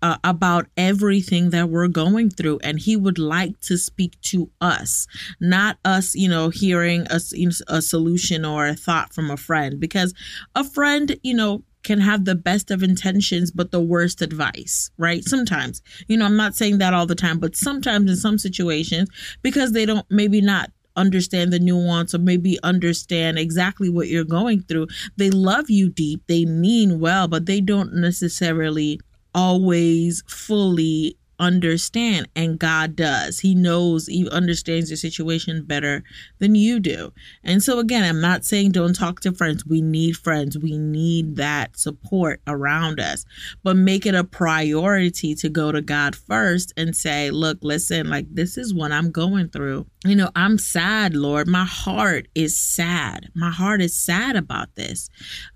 uh, 0.03 0.17
about 0.25 0.67
everything 0.75 1.49
that 1.51 1.69
we're 1.69 1.87
going 1.87 2.29
through. 2.29 2.59
And 2.61 2.77
He 2.77 2.95
would 2.97 3.17
like 3.17 3.59
to 3.61 3.77
speak 3.77 4.19
to 4.23 4.51
us, 4.59 5.07
not 5.39 5.77
us, 5.85 6.13
you 6.13 6.27
know, 6.27 6.49
hearing 6.49 7.07
a, 7.09 7.21
a 7.69 7.81
solution 7.81 8.43
or 8.43 8.67
a 8.67 8.75
thought 8.75 9.13
from 9.13 9.31
a 9.31 9.37
friend. 9.37 9.79
Because 9.79 10.13
a 10.55 10.63
friend, 10.65 11.17
you 11.23 11.33
know, 11.33 11.63
can 11.83 11.99
have 11.99 12.25
the 12.25 12.35
best 12.35 12.69
of 12.69 12.83
intentions 12.83 13.51
but 13.51 13.71
the 13.71 13.79
worst 13.79 14.21
advice, 14.21 14.91
right? 14.97 15.23
Sometimes. 15.23 15.81
You 16.07 16.17
know, 16.17 16.25
I'm 16.25 16.37
not 16.37 16.55
saying 16.55 16.77
that 16.79 16.93
all 16.93 17.05
the 17.05 17.15
time, 17.15 17.39
but 17.39 17.55
sometimes 17.55 18.09
in 18.09 18.17
some 18.17 18.37
situations 18.37 19.09
because 19.41 19.71
they 19.71 19.85
don't 19.85 20.05
maybe 20.09 20.41
not 20.41 20.69
understand 20.95 21.51
the 21.51 21.59
nuance 21.59 22.13
or 22.13 22.19
maybe 22.19 22.59
understand 22.63 23.39
exactly 23.39 23.89
what 23.89 24.07
you're 24.07 24.23
going 24.23 24.61
through. 24.63 24.87
They 25.17 25.29
love 25.29 25.69
you 25.69 25.89
deep, 25.89 26.23
they 26.27 26.45
mean 26.45 26.99
well, 26.99 27.27
but 27.27 27.45
they 27.45 27.61
don't 27.61 27.93
necessarily 27.95 28.99
always 29.33 30.23
fully 30.27 31.17
understand 31.43 32.27
and 32.35 32.57
God 32.57 32.95
does. 32.95 33.39
He 33.39 33.53
knows, 33.53 34.07
he 34.07 34.29
understands 34.29 34.89
your 34.89 34.97
situation 34.97 35.63
better 35.63 36.03
than 36.39 36.55
you 36.55 36.79
do. 36.79 37.13
And 37.43 37.61
so 37.61 37.79
again, 37.79 38.03
I'm 38.03 38.21
not 38.21 38.45
saying 38.45 38.71
don't 38.71 38.95
talk 38.95 39.19
to 39.21 39.31
friends. 39.31 39.65
We 39.65 39.81
need 39.81 40.17
friends. 40.17 40.57
We 40.57 40.77
need 40.77 41.35
that 41.35 41.77
support 41.77 42.41
around 42.47 42.99
us. 42.99 43.25
But 43.63 43.75
make 43.75 44.05
it 44.05 44.15
a 44.15 44.23
priority 44.23 45.35
to 45.35 45.49
go 45.49 45.71
to 45.71 45.81
God 45.81 46.15
first 46.15 46.73
and 46.77 46.95
say, 46.95 47.31
"Look, 47.31 47.59
listen, 47.61 48.09
like 48.09 48.27
this 48.33 48.57
is 48.57 48.73
what 48.73 48.91
I'm 48.91 49.11
going 49.11 49.49
through. 49.49 49.85
You 50.05 50.15
know, 50.15 50.29
I'm 50.35 50.57
sad, 50.57 51.15
Lord. 51.15 51.47
My 51.47 51.65
heart 51.65 52.27
is 52.35 52.57
sad. 52.57 53.29
My 53.35 53.51
heart 53.51 53.81
is 53.81 53.95
sad 53.95 54.35
about 54.35 54.75
this." 54.75 55.09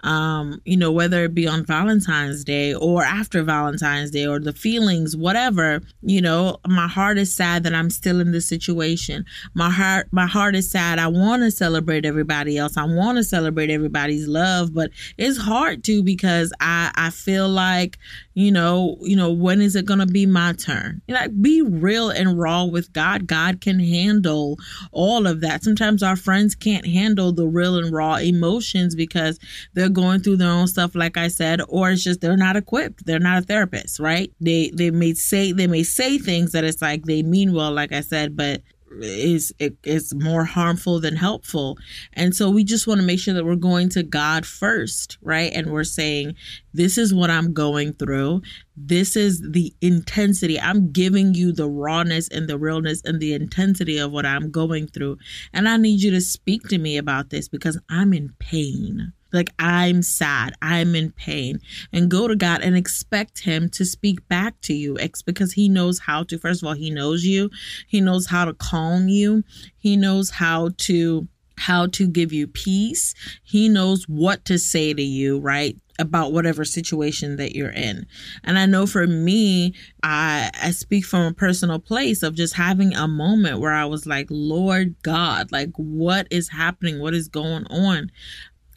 Um, 0.04 0.62
you 0.66 0.78
know, 0.78 0.92
whether 0.92 1.26
it 1.26 1.34
be 1.34 1.48
on 1.48 1.66
Valentine's 1.66 2.44
Day 2.44 2.74
or 2.74 3.04
after 3.04 3.44
Valentine's 3.44 4.12
Day 4.12 4.26
or 4.26 4.40
the 4.40 4.54
feelings 4.54 5.16
whatever 5.16 5.77
you 6.02 6.22
know, 6.22 6.58
my 6.68 6.88
heart 6.88 7.18
is 7.18 7.34
sad 7.34 7.64
that 7.64 7.74
I'm 7.74 7.90
still 7.90 8.20
in 8.20 8.32
this 8.32 8.48
situation. 8.48 9.26
My 9.54 9.70
heart 9.70 10.08
my 10.12 10.26
heart 10.26 10.56
is 10.56 10.70
sad. 10.70 11.00
I 11.00 11.08
want 11.08 11.44
to 11.44 11.52
celebrate 11.52 12.06
everybody 12.06 12.58
else. 12.58 12.78
I 12.78 12.86
want 12.86 13.18
to 13.18 13.24
celebrate 13.24 13.70
everybody's 13.70 14.28
love, 14.28 14.74
but 14.74 14.92
it's 15.18 15.38
hard 15.38 15.84
to 15.86 16.04
because 16.04 16.54
I 16.60 16.92
I 16.96 17.10
feel 17.10 17.50
like, 17.50 17.98
you 18.38 18.52
know, 18.52 18.98
you 19.02 19.16
know, 19.16 19.32
when 19.32 19.62
is 19.62 19.76
it 19.76 19.88
going 19.88 19.98
to 19.98 20.06
be 20.06 20.28
my 20.28 20.54
turn? 20.54 21.02
You 21.08 21.16
know, 21.16 21.28
be 21.28 21.64
real 21.64 22.12
and 22.12 22.38
raw 22.38 22.66
with 22.66 22.94
God. 22.94 23.26
God 23.26 23.62
can 23.62 23.80
handle 23.80 24.60
all 24.92 25.26
of 25.26 25.42
that. 25.42 25.64
Sometimes 25.64 26.04
our 26.04 26.16
friends 26.16 26.54
can't 26.54 26.86
handle 26.86 27.32
the 27.32 27.48
real 27.48 27.80
and 27.80 27.92
raw 27.92 28.18
emotions 28.18 28.94
because 28.94 29.40
they're 29.74 29.90
going 29.90 30.20
through 30.20 30.38
their 30.38 30.52
own 30.52 30.68
stuff 30.68 30.94
like 30.94 31.18
I 31.18 31.30
said 31.30 31.62
or 31.68 31.90
it's 31.90 32.04
just 32.04 32.22
they're 32.22 32.38
not 32.38 32.56
equipped. 32.56 33.08
They're 33.08 33.18
not 33.18 33.42
a 33.42 33.46
therapist, 33.46 34.00
right? 34.00 34.32
They 34.40 34.70
they 34.72 34.92
may 34.92 35.16
say 35.16 35.52
they 35.52 35.66
may 35.66 35.82
say 35.82 36.20
things 36.20 36.52
that 36.52 36.64
it's 36.64 36.80
like 36.80 37.06
they 37.06 37.24
mean 37.24 37.54
well, 37.54 37.72
like 37.72 37.92
I 37.92 38.02
said, 38.02 38.38
but 38.38 38.62
is 39.02 39.54
is 39.84 40.14
more 40.16 40.46
harmful 40.46 41.00
than 41.00 41.16
helpful. 41.16 41.78
And 42.14 42.36
so 42.36 42.50
we 42.50 42.64
just 42.64 42.88
want 42.88 43.00
to 43.02 43.08
make 43.08 43.20
sure 43.20 43.34
that 43.34 43.46
we're 43.46 43.56
going 43.56 43.90
to 43.90 44.04
god 44.04 44.46
first 44.46 45.18
right? 45.22 45.52
And 45.54 45.72
we're 45.72 45.84
saying 45.84 46.36
this 46.74 46.98
is 46.98 47.14
what 47.14 47.30
i'm 47.30 47.54
going 47.54 47.94
through. 47.94 48.42
This 48.76 49.16
is 49.16 49.42
the 49.42 49.74
intensity. 49.82 50.60
I'm 50.60 50.92
giving 50.92 51.34
you 51.34 51.52
the 51.52 51.70
rawness 51.70 52.28
and 52.30 52.48
the 52.48 52.58
realness 52.58 53.02
and 53.04 53.20
the 53.20 53.34
intensity 53.34 53.98
of 53.98 54.12
what 54.12 54.26
i'm 54.26 54.52
going 54.52 54.88
through. 54.88 55.18
And 55.54 55.68
i 55.68 55.78
need 55.78 56.02
you 56.02 56.12
to 56.12 56.22
speak 56.22 56.68
to 56.70 56.78
me 56.78 56.98
about 56.98 57.30
this 57.30 57.48
because 57.48 57.80
i'm 57.90 58.14
in 58.14 58.34
pain 58.40 59.14
like 59.34 59.50
I'm 59.60 60.02
sad, 60.02 60.54
I'm 60.62 60.96
in 60.96 61.12
pain, 61.12 61.60
and 61.92 62.10
go 62.10 62.28
to 62.28 62.36
God 62.36 62.62
and 62.62 62.76
expect 62.76 63.44
Him 63.44 63.70
to 63.70 63.86
speak 63.86 64.28
back 64.28 64.60
to 64.62 64.74
you 64.74 64.98
because 65.26 65.54
He 65.54 65.70
knows 65.70 66.00
how 66.00 66.24
to. 66.24 66.38
First 66.38 66.62
of 66.62 66.68
all, 66.68 66.76
He 66.76 66.90
knows 66.90 67.24
you, 67.24 67.50
He 67.88 68.02
knows 68.02 68.28
how 68.28 68.46
to 68.46 68.54
calm 68.54 69.08
you, 69.08 69.44
He 69.78 69.98
knows 69.98 70.30
how 70.30 70.70
to 70.78 71.28
how 71.58 71.88
to 71.88 72.08
give 72.08 72.32
you 72.32 72.48
peace. 72.48 73.14
He 73.44 73.68
knows 73.68 74.06
what 74.08 74.46
to 74.46 74.58
say 74.60 74.94
to 74.94 75.02
you, 75.02 75.40
right? 75.40 75.76
About 76.00 76.32
whatever 76.32 76.64
situation 76.64 77.38
that 77.38 77.56
you're 77.56 77.72
in. 77.72 78.06
And 78.44 78.60
I 78.60 78.68
know 78.68 78.86
for 78.86 79.08
me, 79.08 79.74
I 80.04 80.52
I 80.62 80.70
speak 80.70 81.06
from 81.06 81.26
a 81.26 81.34
personal 81.34 81.80
place 81.80 82.22
of 82.22 82.36
just 82.36 82.54
having 82.54 82.94
a 82.94 83.08
moment 83.08 83.60
where 83.60 83.74
I 83.74 83.86
was 83.86 84.06
like, 84.06 84.28
Lord 84.30 84.96
God, 85.02 85.52
like 85.52 85.72
what 85.76 86.28
is 86.30 86.50
happening? 86.50 87.00
What 87.00 87.16
is 87.16 87.28
going 87.28 87.66
on? 87.72 88.12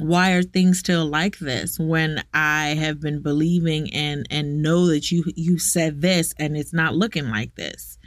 Why 0.00 0.32
are 0.32 0.42
things 0.42 0.78
still 0.78 1.06
like 1.06 1.38
this 1.38 1.78
when 1.78 2.24
I 2.32 2.68
have 2.78 3.00
been 3.00 3.20
believing 3.20 3.92
and 3.92 4.26
and 4.30 4.62
know 4.62 4.86
that 4.86 5.10
you 5.10 5.24
you 5.36 5.58
said 5.58 6.00
this 6.00 6.34
and 6.38 6.56
it's 6.56 6.72
not 6.72 6.94
looking 6.94 7.28
like 7.28 7.54
this. 7.54 7.98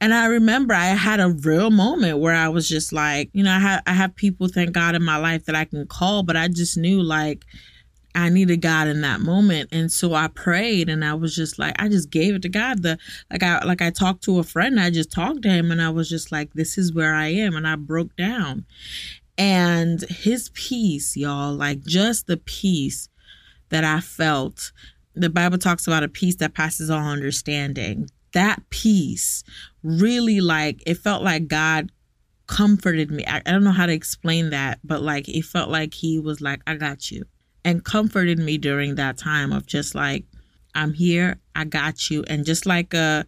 And 0.00 0.14
I 0.14 0.26
remember 0.26 0.74
I 0.74 0.86
had 0.86 1.18
a 1.18 1.30
real 1.30 1.70
moment 1.70 2.18
where 2.18 2.34
I 2.34 2.48
was 2.48 2.68
just 2.68 2.92
like, 2.92 3.30
you 3.32 3.42
know, 3.42 3.52
I 3.52 3.58
have 3.58 3.82
I 3.86 3.92
have 3.92 4.14
people 4.14 4.48
thank 4.48 4.72
God 4.72 4.94
in 4.94 5.02
my 5.02 5.16
life 5.16 5.44
that 5.46 5.56
I 5.56 5.64
can 5.64 5.86
call, 5.86 6.22
but 6.22 6.36
I 6.36 6.48
just 6.48 6.76
knew 6.76 7.02
like 7.02 7.44
I 8.14 8.30
needed 8.30 8.62
God 8.62 8.88
in 8.88 9.00
that 9.02 9.20
moment. 9.20 9.68
And 9.70 9.92
so 9.92 10.14
I 10.14 10.28
prayed 10.28 10.88
and 10.88 11.04
I 11.04 11.14
was 11.14 11.34
just 11.34 11.58
like, 11.58 11.80
I 11.80 11.88
just 11.88 12.10
gave 12.10 12.34
it 12.34 12.42
to 12.42 12.48
God. 12.48 12.82
The 12.82 12.98
like 13.30 13.42
I 13.42 13.64
like 13.64 13.82
I 13.82 13.90
talked 13.90 14.24
to 14.24 14.38
a 14.38 14.44
friend, 14.44 14.80
I 14.80 14.90
just 14.90 15.12
talked 15.12 15.42
to 15.42 15.48
him 15.48 15.70
and 15.70 15.80
I 15.80 15.90
was 15.90 16.08
just 16.08 16.32
like, 16.32 16.52
this 16.54 16.78
is 16.78 16.92
where 16.92 17.14
I 17.14 17.28
am. 17.28 17.54
And 17.54 17.66
I 17.66 17.76
broke 17.76 18.14
down. 18.16 18.64
And 19.38 20.00
his 20.02 20.50
peace, 20.50 21.16
y'all, 21.16 21.54
like 21.54 21.84
just 21.84 22.26
the 22.26 22.36
peace 22.38 23.08
that 23.68 23.84
I 23.84 24.00
felt. 24.00 24.72
The 25.14 25.30
Bible 25.30 25.58
talks 25.58 25.86
about 25.86 26.02
a 26.02 26.08
peace 26.08 26.36
that 26.36 26.54
passes 26.54 26.90
all 26.90 27.06
understanding. 27.06 28.08
That 28.32 28.60
peace 28.70 29.44
really, 29.82 30.40
like, 30.40 30.82
it 30.86 30.96
felt 30.96 31.22
like 31.22 31.46
God 31.48 31.92
comforted 32.48 33.10
me. 33.10 33.24
I, 33.26 33.36
I 33.46 33.52
don't 33.52 33.64
know 33.64 33.70
how 33.70 33.86
to 33.86 33.92
explain 33.92 34.50
that, 34.50 34.80
but 34.82 35.02
like, 35.02 35.28
it 35.28 35.44
felt 35.44 35.70
like 35.70 35.94
He 35.94 36.18
was 36.18 36.40
like, 36.40 36.60
I 36.66 36.74
got 36.74 37.10
you. 37.10 37.24
And 37.64 37.84
comforted 37.84 38.38
me 38.38 38.58
during 38.58 38.96
that 38.96 39.18
time 39.18 39.52
of 39.52 39.66
just 39.66 39.94
like, 39.94 40.24
I'm 40.74 40.92
here, 40.92 41.40
I 41.54 41.64
got 41.64 42.10
you. 42.10 42.24
And 42.28 42.44
just 42.44 42.66
like 42.66 42.92
a, 42.94 43.24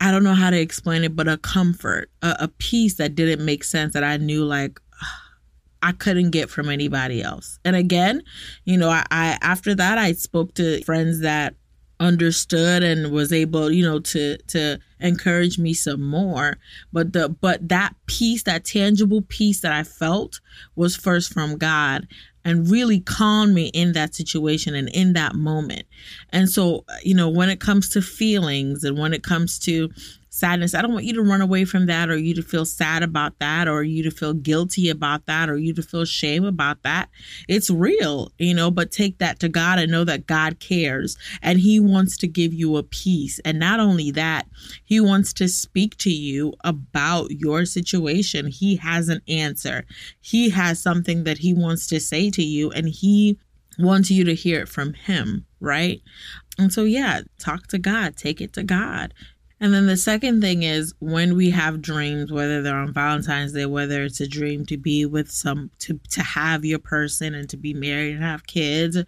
I 0.00 0.10
don't 0.10 0.24
know 0.24 0.34
how 0.34 0.50
to 0.50 0.60
explain 0.60 1.04
it, 1.04 1.14
but 1.14 1.28
a 1.28 1.36
comfort, 1.38 2.10
a, 2.22 2.36
a 2.40 2.48
peace 2.48 2.96
that 2.96 3.14
didn't 3.14 3.44
make 3.44 3.64
sense 3.64 3.92
that 3.94 4.04
I 4.04 4.16
knew 4.16 4.44
like, 4.44 4.80
I 5.82 5.92
couldn't 5.92 6.30
get 6.30 6.48
from 6.48 6.68
anybody 6.68 7.22
else. 7.22 7.58
And 7.64 7.76
again, 7.76 8.22
you 8.64 8.76
know, 8.76 8.88
I, 8.88 9.04
I 9.10 9.38
after 9.42 9.74
that 9.74 9.98
I 9.98 10.12
spoke 10.12 10.54
to 10.54 10.82
friends 10.84 11.20
that 11.20 11.54
understood 12.02 12.82
and 12.82 13.12
was 13.12 13.32
able 13.32 13.70
you 13.70 13.84
know 13.84 14.00
to 14.00 14.36
to 14.48 14.76
encourage 14.98 15.56
me 15.56 15.72
some 15.72 16.02
more 16.02 16.56
but 16.92 17.12
the 17.12 17.28
but 17.28 17.68
that 17.68 17.94
peace 18.06 18.42
that 18.42 18.64
tangible 18.64 19.22
peace 19.28 19.60
that 19.60 19.72
i 19.72 19.84
felt 19.84 20.40
was 20.74 20.96
first 20.96 21.32
from 21.32 21.56
god 21.56 22.08
and 22.44 22.68
really 22.68 22.98
calmed 22.98 23.54
me 23.54 23.66
in 23.68 23.92
that 23.92 24.16
situation 24.16 24.74
and 24.74 24.88
in 24.88 25.12
that 25.12 25.36
moment 25.36 25.84
and 26.30 26.50
so 26.50 26.84
you 27.04 27.14
know 27.14 27.28
when 27.28 27.48
it 27.48 27.60
comes 27.60 27.88
to 27.88 28.02
feelings 28.02 28.82
and 28.82 28.98
when 28.98 29.14
it 29.14 29.22
comes 29.22 29.56
to 29.56 29.88
sadness. 30.32 30.74
I 30.74 30.80
don't 30.80 30.94
want 30.94 31.04
you 31.04 31.12
to 31.12 31.22
run 31.22 31.42
away 31.42 31.66
from 31.66 31.84
that 31.86 32.08
or 32.08 32.16
you 32.16 32.34
to 32.34 32.42
feel 32.42 32.64
sad 32.64 33.02
about 33.02 33.38
that 33.38 33.68
or 33.68 33.82
you 33.82 34.02
to 34.02 34.10
feel 34.10 34.32
guilty 34.32 34.88
about 34.88 35.26
that 35.26 35.50
or 35.50 35.58
you 35.58 35.74
to 35.74 35.82
feel 35.82 36.06
shame 36.06 36.44
about 36.44 36.82
that. 36.84 37.10
It's 37.48 37.68
real, 37.68 38.32
you 38.38 38.54
know, 38.54 38.70
but 38.70 38.90
take 38.90 39.18
that 39.18 39.40
to 39.40 39.50
God 39.50 39.78
and 39.78 39.92
know 39.92 40.04
that 40.04 40.26
God 40.26 40.58
cares 40.58 41.18
and 41.42 41.60
He 41.60 41.78
wants 41.78 42.16
to 42.16 42.26
give 42.26 42.54
you 42.54 42.78
a 42.78 42.82
peace. 42.82 43.40
And 43.44 43.58
not 43.58 43.78
only 43.78 44.10
that, 44.12 44.46
He 44.84 45.00
wants 45.00 45.34
to 45.34 45.48
speak 45.48 45.98
to 45.98 46.10
you 46.10 46.54
about 46.64 47.30
your 47.32 47.66
situation. 47.66 48.46
He 48.46 48.76
has 48.76 49.10
an 49.10 49.20
answer, 49.28 49.84
He 50.22 50.48
has 50.48 50.82
something 50.82 51.24
that 51.24 51.38
He 51.38 51.52
wants 51.52 51.86
to 51.88 52.00
say 52.00 52.30
to 52.30 52.42
you, 52.42 52.70
and 52.70 52.88
He 52.88 53.38
wants 53.78 54.10
you 54.10 54.24
to 54.24 54.34
hear 54.34 54.62
it 54.62 54.68
from 54.70 54.94
Him, 54.94 55.44
right? 55.60 56.00
And 56.58 56.72
so, 56.72 56.84
yeah, 56.84 57.22
talk 57.38 57.66
to 57.68 57.78
God, 57.78 58.16
take 58.16 58.40
it 58.40 58.52
to 58.54 58.62
God. 58.62 59.14
And 59.62 59.72
then 59.72 59.86
the 59.86 59.96
second 59.96 60.40
thing 60.40 60.64
is 60.64 60.92
when 60.98 61.36
we 61.36 61.50
have 61.50 61.80
dreams, 61.80 62.32
whether 62.32 62.62
they're 62.62 62.74
on 62.74 62.92
Valentine's 62.92 63.52
Day, 63.52 63.64
whether 63.64 64.02
it's 64.02 64.20
a 64.20 64.26
dream 64.26 64.66
to 64.66 64.76
be 64.76 65.06
with 65.06 65.30
some, 65.30 65.70
to, 65.78 66.00
to 66.10 66.20
have 66.20 66.64
your 66.64 66.80
person 66.80 67.32
and 67.32 67.48
to 67.48 67.56
be 67.56 67.72
married 67.72 68.16
and 68.16 68.24
have 68.24 68.48
kids, 68.48 68.98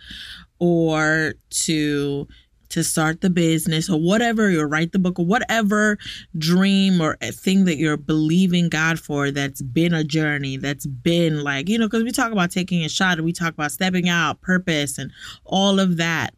or 0.61 1.35
to 1.51 2.29
to 2.71 2.83
start 2.83 3.21
the 3.21 3.31
business 3.31 3.89
or 3.89 4.01
whatever, 4.01 4.49
or 4.49 4.67
write 4.67 4.91
the 4.91 4.99
book 4.99 5.19
or 5.19 5.25
whatever 5.25 5.97
dream 6.39 7.01
or 7.01 7.17
thing 7.17 7.67
that 7.67 7.77
you're 7.77 7.97
believing 7.97 8.69
God 8.69 8.99
for 8.99 9.31
that's 9.31 9.63
been 9.63 9.95
a 9.95 10.03
journey, 10.03 10.57
that's 10.57 10.87
been 10.87 11.45
like, 11.45 11.69
you 11.69 11.79
know, 11.79 11.87
because 11.87 12.03
we 12.03 12.11
talk 12.11 12.33
about 12.33 12.51
taking 12.51 12.85
a 12.85 12.89
shot 12.89 13.19
and 13.19 13.25
we 13.25 13.33
talk 13.33 13.53
about 13.53 13.71
stepping 13.71 14.09
out, 14.09 14.41
purpose, 14.41 14.99
and 14.99 15.13
all 15.45 15.79
of 15.79 15.99
that 15.99 16.35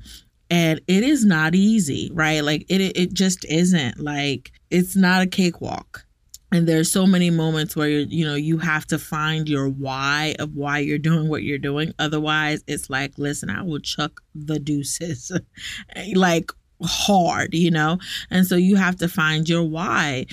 and 0.50 0.80
it 0.86 1.02
is 1.02 1.24
not 1.24 1.54
easy 1.54 2.10
right? 2.12 2.40
Like 2.40 2.66
it 2.68 2.80
it 2.80 3.12
just 3.12 3.44
isn't. 3.46 4.00
Like 4.00 4.52
it's 4.70 4.96
not 4.96 5.22
a 5.22 5.26
cakewalk. 5.26 6.04
And 6.52 6.66
there's 6.66 6.90
so 6.90 7.06
many 7.06 7.30
moments 7.30 7.74
where 7.74 7.88
you 7.88 8.06
you 8.08 8.24
know 8.24 8.34
you 8.34 8.58
have 8.58 8.86
to 8.86 8.98
find 8.98 9.48
your 9.48 9.68
why 9.68 10.36
of 10.38 10.54
why 10.54 10.78
you're 10.78 10.98
doing 10.98 11.28
what 11.28 11.42
you're 11.42 11.58
doing. 11.58 11.92
Otherwise 11.98 12.62
it's 12.66 12.88
like 12.88 13.12
listen 13.18 13.50
i 13.50 13.62
will 13.62 13.80
chuck 13.80 14.20
the 14.34 14.58
deuces 14.58 15.32
like 16.14 16.50
hard 16.82 17.54
you 17.54 17.70
know? 17.70 17.98
And 18.30 18.46
so 18.46 18.56
you 18.56 18.76
have 18.76 18.96
to 18.96 19.08
find 19.08 19.48
your 19.48 19.64
why 19.64 20.26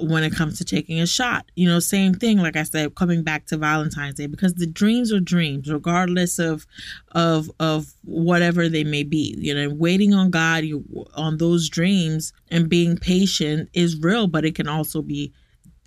when 0.00 0.22
it 0.22 0.32
comes 0.32 0.58
to 0.58 0.64
taking 0.64 1.00
a 1.00 1.06
shot. 1.06 1.50
You 1.54 1.68
know, 1.68 1.80
same 1.80 2.14
thing 2.14 2.38
like 2.38 2.56
I 2.56 2.62
said 2.62 2.94
coming 2.94 3.22
back 3.22 3.46
to 3.46 3.56
Valentine's 3.56 4.14
Day 4.14 4.26
because 4.26 4.54
the 4.54 4.66
dreams 4.66 5.12
are 5.12 5.20
dreams 5.20 5.70
regardless 5.70 6.38
of 6.38 6.66
of 7.12 7.50
of 7.60 7.92
whatever 8.04 8.68
they 8.68 8.84
may 8.84 9.02
be. 9.02 9.34
You 9.38 9.54
know, 9.54 9.74
waiting 9.74 10.14
on 10.14 10.30
God 10.30 10.64
you 10.64 10.84
on 11.14 11.38
those 11.38 11.68
dreams 11.68 12.32
and 12.50 12.68
being 12.68 12.96
patient 12.96 13.68
is 13.72 13.98
real, 14.00 14.26
but 14.26 14.44
it 14.44 14.54
can 14.54 14.68
also 14.68 15.02
be 15.02 15.32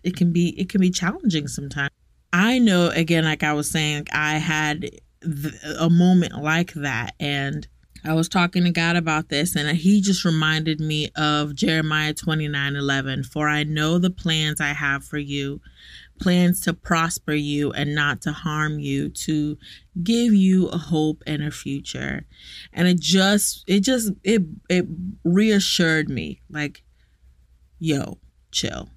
it 0.04 0.16
can 0.16 0.32
be 0.32 0.60
it 0.60 0.70
can 0.70 0.82
be 0.82 0.92
challenging 0.92 1.48
sometimes. 1.48 1.92
I 2.34 2.60
know 2.60 2.90
again 2.90 3.26
like 3.26 3.44
I 3.44 3.54
was 3.54 3.70
saying 3.70 4.08
I 4.14 4.38
had 4.38 4.90
a 5.80 5.90
moment 5.90 6.42
like 6.42 6.74
that 6.74 7.14
and 7.20 7.68
I 8.04 8.14
was 8.14 8.28
talking 8.28 8.64
to 8.64 8.72
God 8.72 8.96
about 8.96 9.30
this, 9.30 9.56
and 9.56 9.78
He 9.78 10.02
just 10.02 10.26
reminded 10.26 10.80
me 10.80 11.10
of 11.16 11.54
Jeremiah 11.54 12.14
29 12.14 12.76
11. 12.76 13.24
For 13.24 13.48
I 13.48 13.64
know 13.64 14.00
the 14.00 14.10
plans 14.10 14.60
I 14.60 14.70
have 14.70 15.06
for 15.06 15.20
you, 15.20 15.62
plans 16.20 16.62
to 16.62 16.74
prosper 16.74 17.34
you 17.34 17.72
and 17.72 17.94
not 17.94 18.22
to 18.22 18.32
harm 18.32 18.80
you, 18.80 19.10
to 19.10 19.56
give 20.02 20.34
you 20.34 20.68
a 20.70 20.78
hope 20.78 21.22
and 21.28 21.44
a 21.44 21.52
future. 21.52 22.26
And 22.74 22.88
it 22.88 23.00
just, 23.00 23.64
it 23.68 23.82
just, 23.82 24.12
it, 24.24 24.42
it 24.68 24.88
reassured 25.24 26.10
me 26.10 26.42
like, 26.50 26.84
yo, 27.78 28.18
chill. 28.52 28.90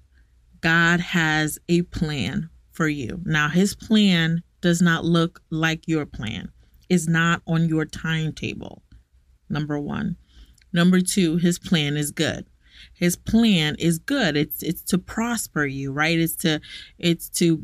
God 0.61 0.99
has 0.99 1.59
a 1.69 1.83
plan 1.83 2.49
for 2.71 2.87
you. 2.87 3.21
Now, 3.23 3.49
His 3.49 3.75
plan 3.75 4.41
does 4.61 4.81
not 4.81 5.05
look 5.05 5.43
like 5.51 5.87
your 5.87 6.07
plan, 6.07 6.51
is 6.89 7.07
not 7.07 7.43
on 7.45 7.69
your 7.69 7.85
timetable 7.85 8.81
number 9.55 9.79
one. 9.79 10.17
Number 10.73 10.99
two, 10.99 11.37
his 11.37 11.57
plan 11.57 11.95
is 11.95 12.11
good. 12.11 12.45
His 12.93 13.15
plan 13.15 13.75
is 13.79 13.99
good. 13.99 14.35
It's 14.37 14.61
it's 14.61 14.81
to 14.83 14.97
prosper 14.97 15.65
you, 15.65 15.91
right? 15.91 16.19
It's 16.19 16.35
to 16.37 16.59
it's 16.99 17.29
to 17.29 17.57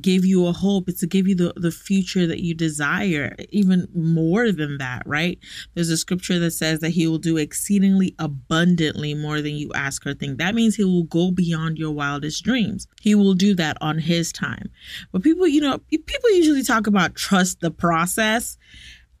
give 0.00 0.24
you 0.24 0.46
a 0.46 0.52
hope. 0.52 0.88
It's 0.88 1.00
to 1.00 1.06
give 1.06 1.26
you 1.28 1.34
the, 1.34 1.52
the 1.56 1.70
future 1.70 2.26
that 2.26 2.40
you 2.40 2.54
desire, 2.54 3.34
even 3.50 3.88
more 3.94 4.52
than 4.52 4.78
that, 4.78 5.02
right? 5.06 5.38
There's 5.74 5.90
a 5.90 5.96
scripture 5.96 6.38
that 6.40 6.52
says 6.52 6.80
that 6.80 6.90
he 6.90 7.06
will 7.06 7.18
do 7.18 7.36
exceedingly 7.36 8.14
abundantly 8.18 9.14
more 9.14 9.40
than 9.40 9.54
you 9.54 9.72
ask 9.74 10.06
or 10.06 10.14
think. 10.14 10.38
That 10.38 10.54
means 10.54 10.76
he 10.76 10.84
will 10.84 11.04
go 11.04 11.30
beyond 11.30 11.78
your 11.78 11.92
wildest 11.92 12.44
dreams. 12.44 12.86
He 13.00 13.14
will 13.14 13.34
do 13.34 13.54
that 13.54 13.76
on 13.80 13.98
his 13.98 14.32
time. 14.32 14.70
But 15.12 15.22
people, 15.22 15.46
you 15.46 15.60
know, 15.60 15.78
people 15.88 16.30
usually 16.30 16.62
talk 16.62 16.86
about 16.86 17.14
trust 17.14 17.60
the 17.60 17.70
process 17.70 18.58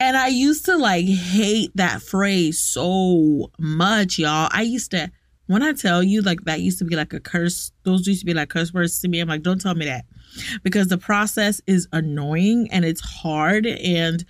and 0.00 0.16
I 0.16 0.28
used 0.28 0.64
to 0.66 0.76
like 0.76 1.06
hate 1.06 1.72
that 1.74 2.02
phrase 2.02 2.58
so 2.58 3.50
much, 3.58 4.18
y'all. 4.18 4.48
I 4.52 4.62
used 4.62 4.92
to, 4.92 5.10
when 5.46 5.62
I 5.62 5.72
tell 5.72 6.02
you, 6.02 6.22
like 6.22 6.44
that 6.44 6.60
used 6.60 6.78
to 6.78 6.84
be 6.84 6.96
like 6.96 7.12
a 7.12 7.20
curse, 7.20 7.72
those 7.82 8.06
used 8.06 8.20
to 8.20 8.26
be 8.26 8.34
like 8.34 8.50
curse 8.50 8.72
words 8.72 9.00
to 9.00 9.08
me. 9.08 9.20
I'm 9.20 9.28
like, 9.28 9.42
don't 9.42 9.60
tell 9.60 9.74
me 9.74 9.86
that 9.86 10.04
because 10.62 10.88
the 10.88 10.98
process 10.98 11.60
is 11.66 11.88
annoying 11.92 12.68
and 12.70 12.84
it's 12.84 13.00
hard 13.00 13.66
and 13.66 14.24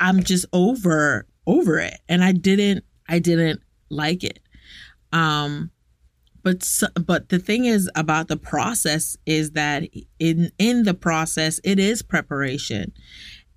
I'm 0.00 0.24
just 0.24 0.46
over, 0.52 1.26
over 1.46 1.78
it. 1.78 1.98
And 2.08 2.24
I 2.24 2.32
didn't, 2.32 2.84
I 3.08 3.20
didn't 3.20 3.60
like 3.90 4.24
it. 4.24 4.40
Um, 5.12 5.70
but 6.42 6.82
but 7.06 7.30
the 7.30 7.38
thing 7.38 7.64
is 7.64 7.90
about 7.94 8.28
the 8.28 8.36
process 8.36 9.16
is 9.24 9.52
that 9.52 9.84
in 10.18 10.52
in 10.58 10.82
the 10.82 10.92
process 10.92 11.58
it 11.64 11.78
is 11.78 12.02
preparation 12.02 12.92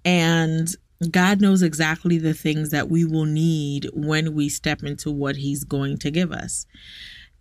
and 0.06 0.74
God 1.12 1.42
knows 1.42 1.62
exactly 1.62 2.18
the 2.18 2.34
things 2.34 2.72
that 2.72 2.90
we 2.90 3.06
will 3.06 3.26
need 3.26 3.90
when 3.94 4.34
we 4.34 4.50
step 4.50 4.84
into 4.84 5.12
what 5.12 5.36
He's 5.36 5.64
going 5.64 5.98
to 6.00 6.12
give 6.12 6.32
us. 6.32 6.66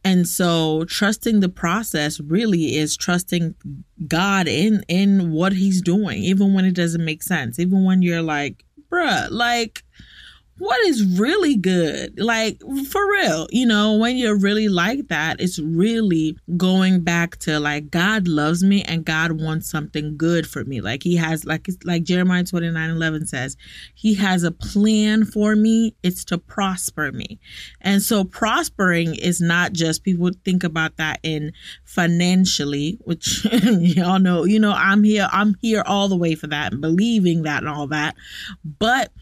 And 0.06 0.28
so 0.28 0.84
trusting 0.84 1.40
the 1.40 1.48
process 1.48 2.20
really 2.20 2.76
is 2.76 2.96
trusting 2.96 3.56
God 4.06 4.46
in 4.46 4.84
in 4.86 5.32
what 5.32 5.52
he's 5.52 5.82
doing, 5.82 6.18
even 6.22 6.54
when 6.54 6.64
it 6.64 6.76
doesn't 6.76 7.04
make 7.04 7.24
sense. 7.24 7.58
Even 7.58 7.82
when 7.82 8.02
you're 8.02 8.22
like, 8.22 8.64
bruh, 8.88 9.28
like 9.32 9.82
what 10.58 10.80
is 10.86 11.18
really 11.18 11.56
good? 11.56 12.18
Like 12.18 12.60
for 12.90 13.10
real, 13.10 13.46
you 13.50 13.66
know, 13.66 13.94
when 13.94 14.16
you're 14.16 14.38
really 14.38 14.68
like 14.68 15.08
that, 15.08 15.40
it's 15.40 15.58
really 15.58 16.36
going 16.56 17.00
back 17.02 17.36
to 17.40 17.60
like 17.60 17.90
God 17.90 18.26
loves 18.26 18.64
me 18.64 18.82
and 18.82 19.04
God 19.04 19.40
wants 19.40 19.70
something 19.70 20.16
good 20.16 20.46
for 20.46 20.64
me. 20.64 20.80
Like 20.80 21.02
he 21.02 21.16
has 21.16 21.44
like 21.44 21.68
like 21.84 22.04
Jeremiah 22.04 22.44
29 22.44 22.90
11 22.90 23.26
says, 23.26 23.56
He 23.94 24.14
has 24.14 24.44
a 24.44 24.50
plan 24.50 25.24
for 25.24 25.54
me, 25.56 25.94
it's 26.02 26.24
to 26.26 26.38
prosper 26.38 27.12
me. 27.12 27.38
And 27.82 28.02
so 28.02 28.24
prospering 28.24 29.14
is 29.14 29.40
not 29.40 29.74
just 29.74 30.04
people 30.04 30.30
think 30.44 30.64
about 30.64 30.96
that 30.96 31.20
in 31.22 31.52
financially, 31.84 32.98
which 33.04 33.44
y'all 33.62 34.18
know, 34.18 34.44
you 34.44 34.58
know, 34.58 34.72
I'm 34.72 35.04
here, 35.04 35.28
I'm 35.30 35.54
here 35.60 35.82
all 35.86 36.08
the 36.08 36.16
way 36.16 36.34
for 36.34 36.46
that 36.46 36.72
and 36.72 36.80
believing 36.80 37.42
that 37.42 37.62
and 37.62 37.68
all 37.68 37.88
that. 37.88 38.16
But 38.64 39.12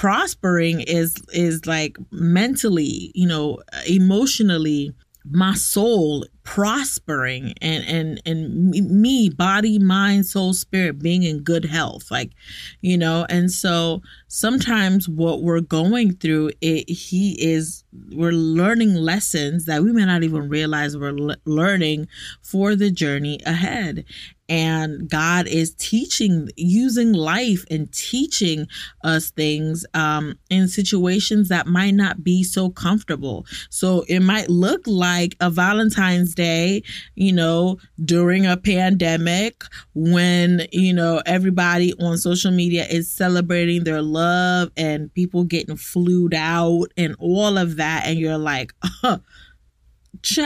prospering 0.00 0.80
is 0.80 1.14
is 1.34 1.66
like 1.66 1.98
mentally 2.10 3.12
you 3.14 3.28
know 3.28 3.58
emotionally 3.86 4.90
my 5.30 5.52
soul 5.52 6.24
prospering 6.42 7.52
and 7.60 7.84
and 7.84 8.20
and 8.24 8.70
me 8.70 9.28
body 9.28 9.78
mind 9.78 10.24
soul 10.26 10.54
spirit 10.54 10.98
being 10.98 11.22
in 11.22 11.40
good 11.40 11.64
health 11.64 12.10
like 12.10 12.32
you 12.80 12.96
know 12.96 13.26
and 13.28 13.50
so 13.50 14.00
sometimes 14.28 15.08
what 15.08 15.42
we're 15.42 15.60
going 15.60 16.14
through 16.16 16.50
it 16.60 16.88
he 16.88 17.36
is 17.40 17.84
we're 18.12 18.32
learning 18.32 18.94
lessons 18.94 19.66
that 19.66 19.82
we 19.82 19.92
may 19.92 20.04
not 20.04 20.22
even 20.22 20.48
realize 20.48 20.96
we're 20.96 21.12
le- 21.12 21.36
learning 21.44 22.08
for 22.42 22.74
the 22.74 22.90
journey 22.90 23.38
ahead 23.44 24.04
and 24.50 25.08
God 25.08 25.46
is 25.46 25.74
teaching, 25.76 26.50
using 26.56 27.12
life 27.12 27.64
and 27.70 27.90
teaching 27.92 28.66
us 29.04 29.30
things 29.30 29.86
um, 29.94 30.36
in 30.50 30.66
situations 30.66 31.48
that 31.50 31.68
might 31.68 31.94
not 31.94 32.24
be 32.24 32.42
so 32.42 32.68
comfortable. 32.68 33.46
So 33.70 34.04
it 34.08 34.20
might 34.20 34.50
look 34.50 34.82
like 34.86 35.36
a 35.40 35.50
Valentine's 35.50 36.29
Day, 36.34 36.82
you 37.14 37.32
know, 37.32 37.78
during 38.04 38.46
a 38.46 38.56
pandemic 38.56 39.64
when, 39.94 40.66
you 40.72 40.92
know, 40.92 41.22
everybody 41.26 41.92
on 41.94 42.18
social 42.18 42.50
media 42.50 42.86
is 42.90 43.10
celebrating 43.10 43.84
their 43.84 44.02
love 44.02 44.70
and 44.76 45.12
people 45.14 45.44
getting 45.44 45.76
flued 45.76 46.34
out 46.34 46.86
and 46.96 47.16
all 47.18 47.58
of 47.58 47.76
that. 47.76 48.06
And 48.06 48.18
you're 48.18 48.38
like, 48.38 48.72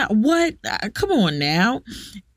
what 0.09 0.55
uh, 0.69 0.89
come 0.93 1.11
on 1.11 1.39
now. 1.39 1.81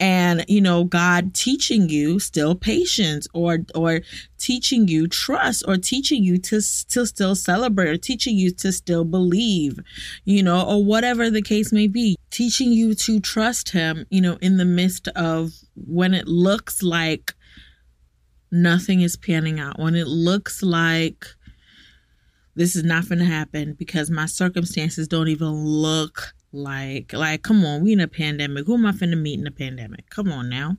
And 0.00 0.44
you 0.46 0.60
know 0.60 0.84
god 0.84 1.34
teaching 1.34 1.88
you 1.88 2.20
still 2.20 2.54
patience 2.54 3.26
or 3.34 3.58
or 3.74 4.00
teaching 4.38 4.86
you 4.86 5.08
trust 5.08 5.64
or 5.66 5.76
teaching 5.76 6.22
you 6.22 6.38
to 6.38 6.60
to 6.60 7.06
still 7.06 7.34
celebrate 7.34 7.88
or 7.88 7.96
teaching 7.96 8.36
you 8.36 8.52
to 8.52 8.70
still 8.70 9.04
believe 9.04 9.80
you 10.24 10.42
know 10.42 10.64
or 10.64 10.84
whatever 10.84 11.30
the 11.30 11.42
case 11.42 11.72
may 11.72 11.88
be. 11.88 12.16
Teaching 12.30 12.72
you 12.72 12.94
to 12.94 13.18
trust 13.20 13.70
him 13.70 14.06
you 14.10 14.20
know 14.20 14.38
in 14.40 14.56
the 14.56 14.64
midst 14.64 15.08
of 15.08 15.52
when 15.74 16.14
it 16.14 16.28
looks 16.28 16.82
like 16.82 17.34
nothing 18.50 19.02
is 19.02 19.16
panning 19.16 19.60
out 19.60 19.78
when 19.78 19.94
it 19.94 20.06
looks 20.06 20.62
like 20.62 21.26
this 22.54 22.74
is 22.74 22.82
not 22.82 23.08
going 23.08 23.20
to 23.20 23.24
happen 23.24 23.74
because 23.78 24.10
my 24.10 24.26
circumstances 24.26 25.06
don't 25.06 25.28
even 25.28 25.64
look 25.64 26.34
like, 26.52 27.12
like, 27.12 27.42
come 27.42 27.64
on, 27.64 27.82
we 27.82 27.92
in 27.92 28.00
a 28.00 28.08
pandemic. 28.08 28.66
Who 28.66 28.74
am 28.74 28.87
I 28.87 28.92
finna 28.92 29.20
meet 29.20 29.38
in 29.38 29.46
a 29.46 29.52
pandemic? 29.52 30.08
Come 30.11 30.32
on 30.32 30.48
now. 30.48 30.76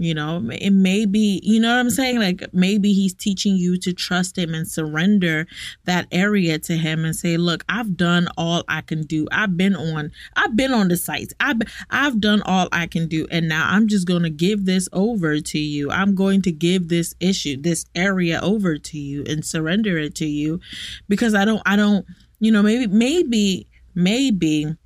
You 0.00 0.14
know, 0.14 0.48
it 0.52 0.70
may 0.70 1.06
be, 1.06 1.40
you 1.42 1.58
know 1.58 1.74
what 1.74 1.80
I'm 1.80 1.90
saying? 1.90 2.20
Like 2.20 2.54
maybe 2.54 2.92
he's 2.92 3.14
teaching 3.14 3.56
you 3.56 3.76
to 3.78 3.92
trust 3.92 4.38
him 4.38 4.54
and 4.54 4.66
surrender 4.66 5.48
that 5.86 6.06
area 6.12 6.56
to 6.60 6.76
him 6.76 7.04
and 7.04 7.16
say, 7.16 7.36
look, 7.36 7.64
I've 7.68 7.96
done 7.96 8.28
all 8.38 8.62
I 8.68 8.82
can 8.82 9.02
do. 9.02 9.26
I've 9.32 9.56
been 9.56 9.74
on, 9.74 10.12
I've 10.36 10.54
been 10.54 10.72
on 10.72 10.86
the 10.86 10.96
sites. 10.96 11.34
I've, 11.40 11.62
I've 11.90 12.20
done 12.20 12.42
all 12.42 12.68
I 12.70 12.86
can 12.86 13.08
do. 13.08 13.26
And 13.32 13.48
now 13.48 13.68
I'm 13.68 13.88
just 13.88 14.06
going 14.06 14.22
to 14.22 14.30
give 14.30 14.66
this 14.66 14.88
over 14.92 15.40
to 15.40 15.58
you. 15.58 15.90
I'm 15.90 16.14
going 16.14 16.42
to 16.42 16.52
give 16.52 16.86
this 16.86 17.16
issue, 17.18 17.60
this 17.60 17.84
area 17.96 18.38
over 18.40 18.78
to 18.78 18.98
you 18.98 19.24
and 19.26 19.44
surrender 19.44 19.98
it 19.98 20.14
to 20.16 20.26
you 20.26 20.60
because 21.08 21.34
I 21.34 21.44
don't, 21.44 21.62
I 21.66 21.74
don't, 21.74 22.06
you 22.38 22.52
know, 22.52 22.62
maybe, 22.62 22.86
maybe, 22.86 23.66
maybe 23.96 24.76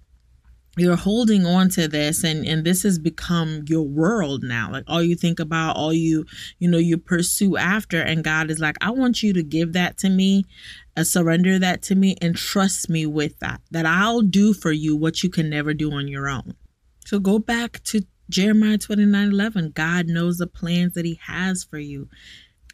you're 0.76 0.96
holding 0.96 1.44
on 1.44 1.68
to 1.68 1.86
this 1.86 2.24
and 2.24 2.46
and 2.46 2.64
this 2.64 2.82
has 2.82 2.98
become 2.98 3.64
your 3.66 3.82
world 3.82 4.42
now. 4.42 4.70
Like 4.72 4.84
all 4.86 5.02
you 5.02 5.14
think 5.14 5.38
about 5.38 5.76
all 5.76 5.92
you 5.92 6.24
you 6.58 6.68
know 6.70 6.78
you 6.78 6.96
pursue 6.96 7.56
after 7.56 8.00
and 8.00 8.24
god 8.24 8.50
is 8.50 8.58
like 8.58 8.76
i 8.80 8.90
want 8.90 9.22
you 9.22 9.32
to 9.32 9.42
give 9.42 9.74
that 9.74 9.98
to 9.98 10.08
me 10.08 10.44
uh, 10.96 11.04
surrender 11.04 11.58
that 11.58 11.82
to 11.82 11.94
me 11.94 12.16
and 12.22 12.36
trust 12.36 12.88
me 12.88 13.06
with 13.06 13.38
that 13.40 13.60
that 13.70 13.86
i'll 13.86 14.22
do 14.22 14.52
for 14.52 14.72
you 14.72 14.96
what 14.96 15.22
you 15.22 15.30
can 15.30 15.50
never 15.50 15.74
do 15.74 15.92
on 15.92 16.08
your 16.08 16.28
own. 16.28 16.54
So 17.04 17.18
go 17.18 17.38
back 17.38 17.82
to 17.84 18.02
jeremiah 18.30 18.78
29 18.78 19.28
11 19.28 19.72
god 19.72 20.06
knows 20.06 20.38
the 20.38 20.46
plans 20.46 20.94
that 20.94 21.04
he 21.04 21.20
has 21.22 21.64
for 21.64 21.78
you 21.78 22.08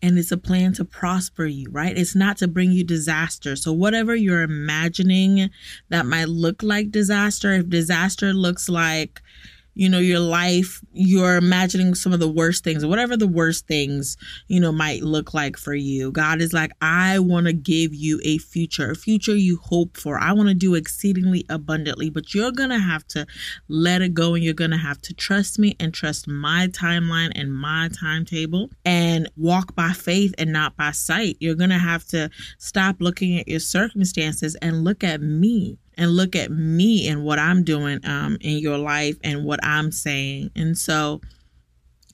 and 0.03 0.19
it's 0.19 0.33
a 0.33 0.37
plan 0.37 0.73
to 0.75 0.85
prosper 0.85 1.45
you, 1.47 1.71
right? 1.71 1.97
It's 1.97 2.15
not 2.15 2.39
to 2.39 2.49
bring 2.49 2.73
you 2.73 2.85
disaster. 2.85 3.57
So, 3.57 3.73
whatever 3.73 4.15
you're 4.15 4.43
imagining 4.43 5.51
that 5.89 6.07
might 6.07 6.29
look 6.29 6.63
like 6.63 6.91
disaster, 6.91 7.53
if 7.55 7.69
disaster 7.69 8.33
looks 8.33 8.69
like, 8.69 9.23
you 9.79 9.89
know, 9.89 10.01
your 10.01 10.19
life, 10.19 10.81
you're 10.93 11.37
imagining 11.37 11.95
some 11.95 12.13
of 12.13 12.19
the 12.19 12.27
worst 12.27 12.65
things, 12.65 12.85
whatever 12.85 13.17
the 13.17 13.29
worst 13.29 13.69
things, 13.69 14.17
you 14.49 14.59
know, 14.59 14.73
might 14.73 15.05
look 15.05 15.35
like 15.35 15.57
for 15.57 15.73
you. 15.73 16.11
God 16.11 16.41
is 16.41 16.53
like, 16.53 16.73
I 16.81 17.21
want 17.21 17.47
to 17.47 17.53
give 17.53 17.95
you 17.95 18.21
a 18.25 18.39
future, 18.39 18.91
a 18.91 18.97
future 18.97 19.37
you 19.37 19.57
hope 19.63 19.97
for. 19.97 20.19
I 20.19 20.33
want 20.33 20.49
to 20.49 20.55
do 20.57 20.75
exceedingly 20.75 21.47
abundantly, 21.49 22.11
but 22.11 22.35
you're 22.35 22.51
going 22.51 22.71
to 22.71 22.81
have 22.81 23.07
to 23.09 23.25
let 23.69 24.03
it 24.03 24.15
go 24.15 24.35
and 24.35 24.43
you're 24.43 24.53
going 24.53 24.73
to 24.73 24.77
have 24.77 25.01
to 25.03 25.15
trust 25.15 25.61
me 25.61 25.77
and 25.79 25.95
trust 25.95 26.27
my 26.27 26.67
timeline 26.73 27.31
and 27.37 27.55
my 27.55 27.89
timetable 28.01 28.71
and 28.85 29.31
walk 29.37 29.77
by 29.77 29.93
faith 29.93 30.35
and 30.39 30.53
not 30.53 30.77
by 30.77 30.91
sight. 30.91 31.37
You're 31.39 31.55
going 31.55 31.71
to 31.71 31.79
have 31.79 32.05
to 32.07 32.31
stop 32.59 32.97
looking 32.99 33.39
at 33.39 33.47
your 33.47 33.61
circumstances 33.61 34.57
and 34.57 34.83
look 34.83 35.05
at 35.05 35.21
me 35.21 35.79
and 35.99 36.13
look 36.13 36.37
at 36.37 36.51
me 36.51 37.09
and 37.09 37.25
what 37.25 37.39
I'm 37.39 37.65
doing 37.65 38.01
um, 38.05 38.39
in 38.41 38.59
your 38.59 38.79
life 38.79 39.17
and 39.25 39.45
what 39.45 39.59
I'm 39.65 39.91
saying. 39.91 40.51
And 40.55 40.79
so, 40.79 41.21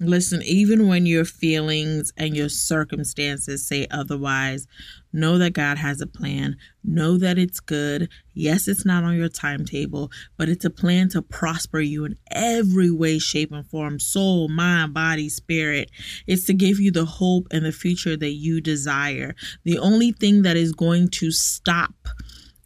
listen, 0.00 0.42
even 0.42 0.88
when 0.88 1.04
your 1.06 1.26
feelings 1.26 2.12
and 2.16 2.34
your 2.34 2.48
circumstances 2.48 3.66
say 3.66 3.86
otherwise, 3.90 4.66
know 5.12 5.38
that 5.38 5.52
God 5.52 5.76
has 5.76 6.00
a 6.00 6.06
plan. 6.06 6.56
Know 6.82 7.18
that 7.18 7.38
it's 7.38 7.60
good. 7.60 8.08
Yes, 8.32 8.66
it's 8.66 8.86
not 8.86 9.04
on 9.04 9.16
your 9.16 9.28
timetable, 9.28 10.10
but 10.38 10.48
it's 10.48 10.64
a 10.64 10.70
plan 10.70 11.10
to 11.10 11.22
prosper 11.22 11.78
you 11.78 12.06
in 12.06 12.16
every 12.30 12.90
way, 12.90 13.18
shape, 13.18 13.52
and 13.52 13.66
form 13.68 14.00
soul, 14.00 14.48
mind, 14.48 14.94
body, 14.94 15.28
spirit. 15.28 15.90
It's 16.26 16.46
to 16.46 16.54
give 16.54 16.80
you 16.80 16.90
the 16.90 17.04
hope 17.04 17.46
and 17.52 17.64
the 17.64 17.72
future 17.72 18.16
that 18.16 18.32
you 18.32 18.62
desire. 18.62 19.36
The 19.64 19.78
only 19.78 20.12
thing 20.12 20.42
that 20.42 20.56
is 20.56 20.72
going 20.72 21.08
to 21.10 21.30
stop 21.30 21.92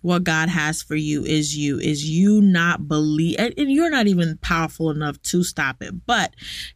what 0.02 0.24
God 0.24 0.48
has 0.48 0.82
for 0.82 0.96
you 0.96 1.24
is 1.24 1.56
you 1.56 1.78
is 1.78 2.08
you 2.08 2.40
not 2.40 2.88
believe 2.88 3.36
and 3.38 3.54
you're 3.56 3.90
not 3.90 4.06
even 4.06 4.38
powerful 4.38 4.90
enough 4.90 5.20
to 5.22 5.42
stop 5.42 5.82
it 5.82 6.06
but 6.06 6.34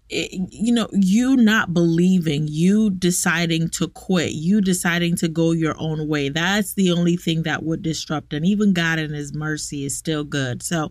it, 0.08 0.30
you 0.50 0.72
know 0.72 0.88
you 0.92 1.36
not 1.36 1.72
believing 1.72 2.46
you 2.48 2.90
deciding 2.90 3.68
to 3.68 3.88
quit 3.88 4.32
you 4.32 4.60
deciding 4.60 5.16
to 5.16 5.28
go 5.28 5.52
your 5.52 5.74
own 5.78 6.08
way. 6.08 6.28
That's 6.28 6.74
the 6.74 6.92
only 6.92 7.16
thing 7.16 7.42
that 7.44 7.62
would 7.62 7.82
disrupt 7.82 8.32
and 8.32 8.44
even 8.46 8.72
God 8.72 8.98
in 8.98 9.12
his 9.12 9.32
mercy 9.32 9.84
is 9.84 9.96
still 9.96 10.24
good. 10.24 10.62
So 10.62 10.90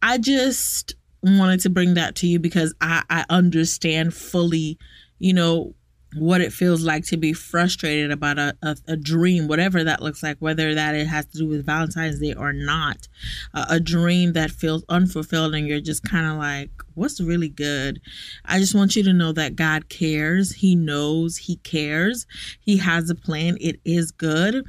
I 0.00 0.18
just 0.18 0.94
wanted 1.22 1.60
to 1.60 1.70
bring 1.70 1.94
that 1.94 2.16
to 2.16 2.26
you 2.26 2.38
because 2.38 2.74
I 2.80 3.02
I 3.08 3.24
understand 3.28 4.14
fully 4.14 4.78
you 5.18 5.32
know 5.32 5.74
what 6.16 6.40
it 6.40 6.52
feels 6.52 6.82
like 6.82 7.04
to 7.06 7.16
be 7.16 7.32
frustrated 7.32 8.10
about 8.10 8.38
a, 8.38 8.56
a, 8.62 8.76
a, 8.88 8.96
dream, 8.96 9.48
whatever 9.48 9.82
that 9.84 10.02
looks 10.02 10.22
like, 10.22 10.36
whether 10.38 10.74
that 10.74 10.94
it 10.94 11.06
has 11.06 11.26
to 11.26 11.38
do 11.38 11.48
with 11.48 11.64
Valentine's 11.64 12.20
Day 12.20 12.34
or 12.34 12.52
not, 12.52 13.08
uh, 13.54 13.66
a 13.70 13.80
dream 13.80 14.32
that 14.34 14.50
feels 14.50 14.84
unfulfilled 14.88 15.54
and 15.54 15.66
you're 15.66 15.80
just 15.80 16.04
kind 16.04 16.26
of 16.26 16.36
like, 16.36 16.70
what's 16.94 17.20
really 17.20 17.48
good? 17.48 18.00
I 18.44 18.58
just 18.58 18.74
want 18.74 18.96
you 18.96 19.02
to 19.04 19.12
know 19.12 19.32
that 19.32 19.56
God 19.56 19.88
cares. 19.88 20.52
He 20.52 20.76
knows 20.76 21.36
He 21.36 21.56
cares. 21.56 22.26
He 22.60 22.76
has 22.78 23.08
a 23.08 23.14
plan. 23.14 23.56
It 23.60 23.80
is 23.84 24.10
good 24.10 24.64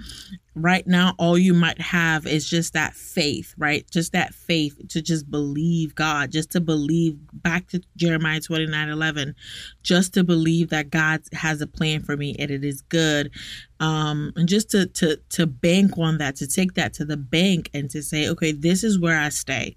right 0.56 0.86
now 0.86 1.15
all 1.17 1.38
you 1.38 1.53
might 1.53 1.82
have 1.82 2.27
is 2.27 2.47
just 2.47 2.73
that 2.73 2.93
faith 2.93 3.56
right 3.58 3.89
just 3.89 4.12
that 4.12 4.36
faith 4.36 4.79
to 4.88 5.01
just 5.01 5.29
believe 5.32 5.95
god 5.95 6.32
just 6.32 6.51
to 6.51 6.62
believe 6.62 7.17
back 7.43 7.67
to 7.67 7.82
jeremiah 7.97 8.39
29 8.39 8.89
11 8.89 9.36
just 9.84 10.13
to 10.13 10.23
believe 10.23 10.69
that 10.69 10.89
god 10.89 11.21
has 11.34 11.62
a 11.62 11.67
plan 11.67 12.01
for 12.01 12.17
me 12.17 12.36
and 12.39 12.49
it 12.49 12.63
is 12.63 12.82
good 12.84 13.32
um 13.79 14.32
and 14.36 14.47
just 14.47 14.69
to 14.69 14.88
to 14.88 15.17
to 15.29 15.45
bank 15.45 15.97
on 15.97 16.17
that 16.17 16.36
to 16.36 16.47
take 16.47 16.73
that 16.73 16.93
to 16.93 17.06
the 17.06 17.17
bank 17.17 17.69
and 17.73 17.89
to 17.89 18.01
say 18.01 18.27
okay 18.29 18.51
this 18.51 18.84
is 18.84 18.99
where 18.99 19.19
i 19.19 19.29
stay 19.29 19.75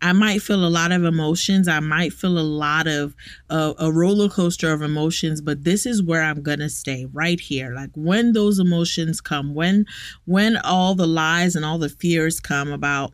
I 0.00 0.12
might 0.12 0.42
feel 0.42 0.64
a 0.64 0.68
lot 0.68 0.92
of 0.92 1.04
emotions. 1.04 1.66
I 1.66 1.80
might 1.80 2.12
feel 2.12 2.38
a 2.38 2.40
lot 2.40 2.86
of 2.86 3.14
uh, 3.50 3.74
a 3.78 3.90
roller 3.90 4.28
coaster 4.28 4.72
of 4.72 4.82
emotions, 4.82 5.40
but 5.40 5.64
this 5.64 5.86
is 5.86 6.02
where 6.02 6.22
I'm 6.22 6.42
to 6.42 6.68
stay 6.68 7.06
right 7.12 7.40
here. 7.40 7.74
Like 7.74 7.90
when 7.94 8.32
those 8.32 8.58
emotions 8.58 9.20
come, 9.20 9.54
when 9.54 9.86
when 10.24 10.56
all 10.58 10.94
the 10.94 11.06
lies 11.06 11.56
and 11.56 11.64
all 11.64 11.78
the 11.78 11.88
fears 11.88 12.40
come 12.40 12.72
about 12.72 13.12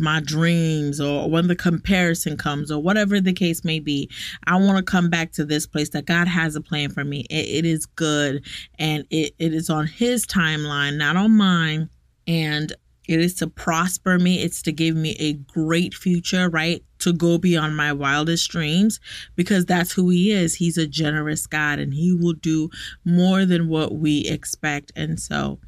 my 0.00 0.20
dreams 0.20 1.00
or 1.00 1.28
when 1.28 1.48
the 1.48 1.56
comparison 1.56 2.36
comes 2.36 2.70
or 2.70 2.82
whatever 2.82 3.20
the 3.20 3.32
case 3.32 3.64
may 3.64 3.78
be 3.78 4.10
i 4.46 4.56
want 4.56 4.76
to 4.76 4.82
come 4.82 5.10
back 5.10 5.32
to 5.32 5.44
this 5.44 5.66
place 5.66 5.90
that 5.90 6.06
god 6.06 6.28
has 6.28 6.56
a 6.56 6.60
plan 6.60 6.90
for 6.90 7.04
me 7.04 7.20
it, 7.30 7.64
it 7.64 7.66
is 7.66 7.86
good 7.86 8.44
and 8.78 9.04
it, 9.10 9.34
it 9.38 9.52
is 9.54 9.70
on 9.70 9.86
his 9.86 10.26
timeline 10.26 10.96
not 10.96 11.16
on 11.16 11.36
mine 11.36 11.88
and 12.26 12.72
it 13.08 13.20
is 13.20 13.34
to 13.34 13.46
prosper 13.46 14.18
me. 14.18 14.42
It's 14.42 14.62
to 14.62 14.72
give 14.72 14.96
me 14.96 15.16
a 15.18 15.34
great 15.34 15.94
future, 15.94 16.48
right? 16.48 16.84
To 17.00 17.12
go 17.12 17.38
beyond 17.38 17.76
my 17.76 17.92
wildest 17.92 18.50
dreams 18.50 19.00
because 19.36 19.64
that's 19.64 19.92
who 19.92 20.10
He 20.10 20.32
is. 20.32 20.56
He's 20.56 20.78
a 20.78 20.86
generous 20.86 21.46
God 21.46 21.78
and 21.78 21.94
He 21.94 22.12
will 22.12 22.34
do 22.34 22.68
more 23.04 23.44
than 23.44 23.68
what 23.68 23.94
we 23.94 24.20
expect. 24.26 24.92
And 24.96 25.20
so, 25.20 25.60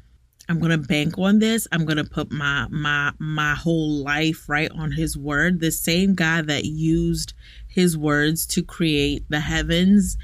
I'm 0.49 0.57
going 0.57 0.71
to 0.71 0.87
bank 0.87 1.17
on 1.19 1.37
this. 1.37 1.67
I'm 1.71 1.85
going 1.85 1.97
to 1.97 2.03
put 2.03 2.31
my 2.31 2.67
my 2.71 3.13
my 3.19 3.53
whole 3.53 4.03
life 4.03 4.49
right 4.49 4.71
on 4.71 4.91
his 4.91 5.15
word. 5.15 5.59
The 5.59 5.71
same 5.71 6.15
God 6.15 6.47
that 6.47 6.65
used 6.65 7.33
his 7.67 7.95
words 7.95 8.47
to 8.47 8.63
create 8.63 9.23
the 9.29 9.39
heavens 9.39 10.17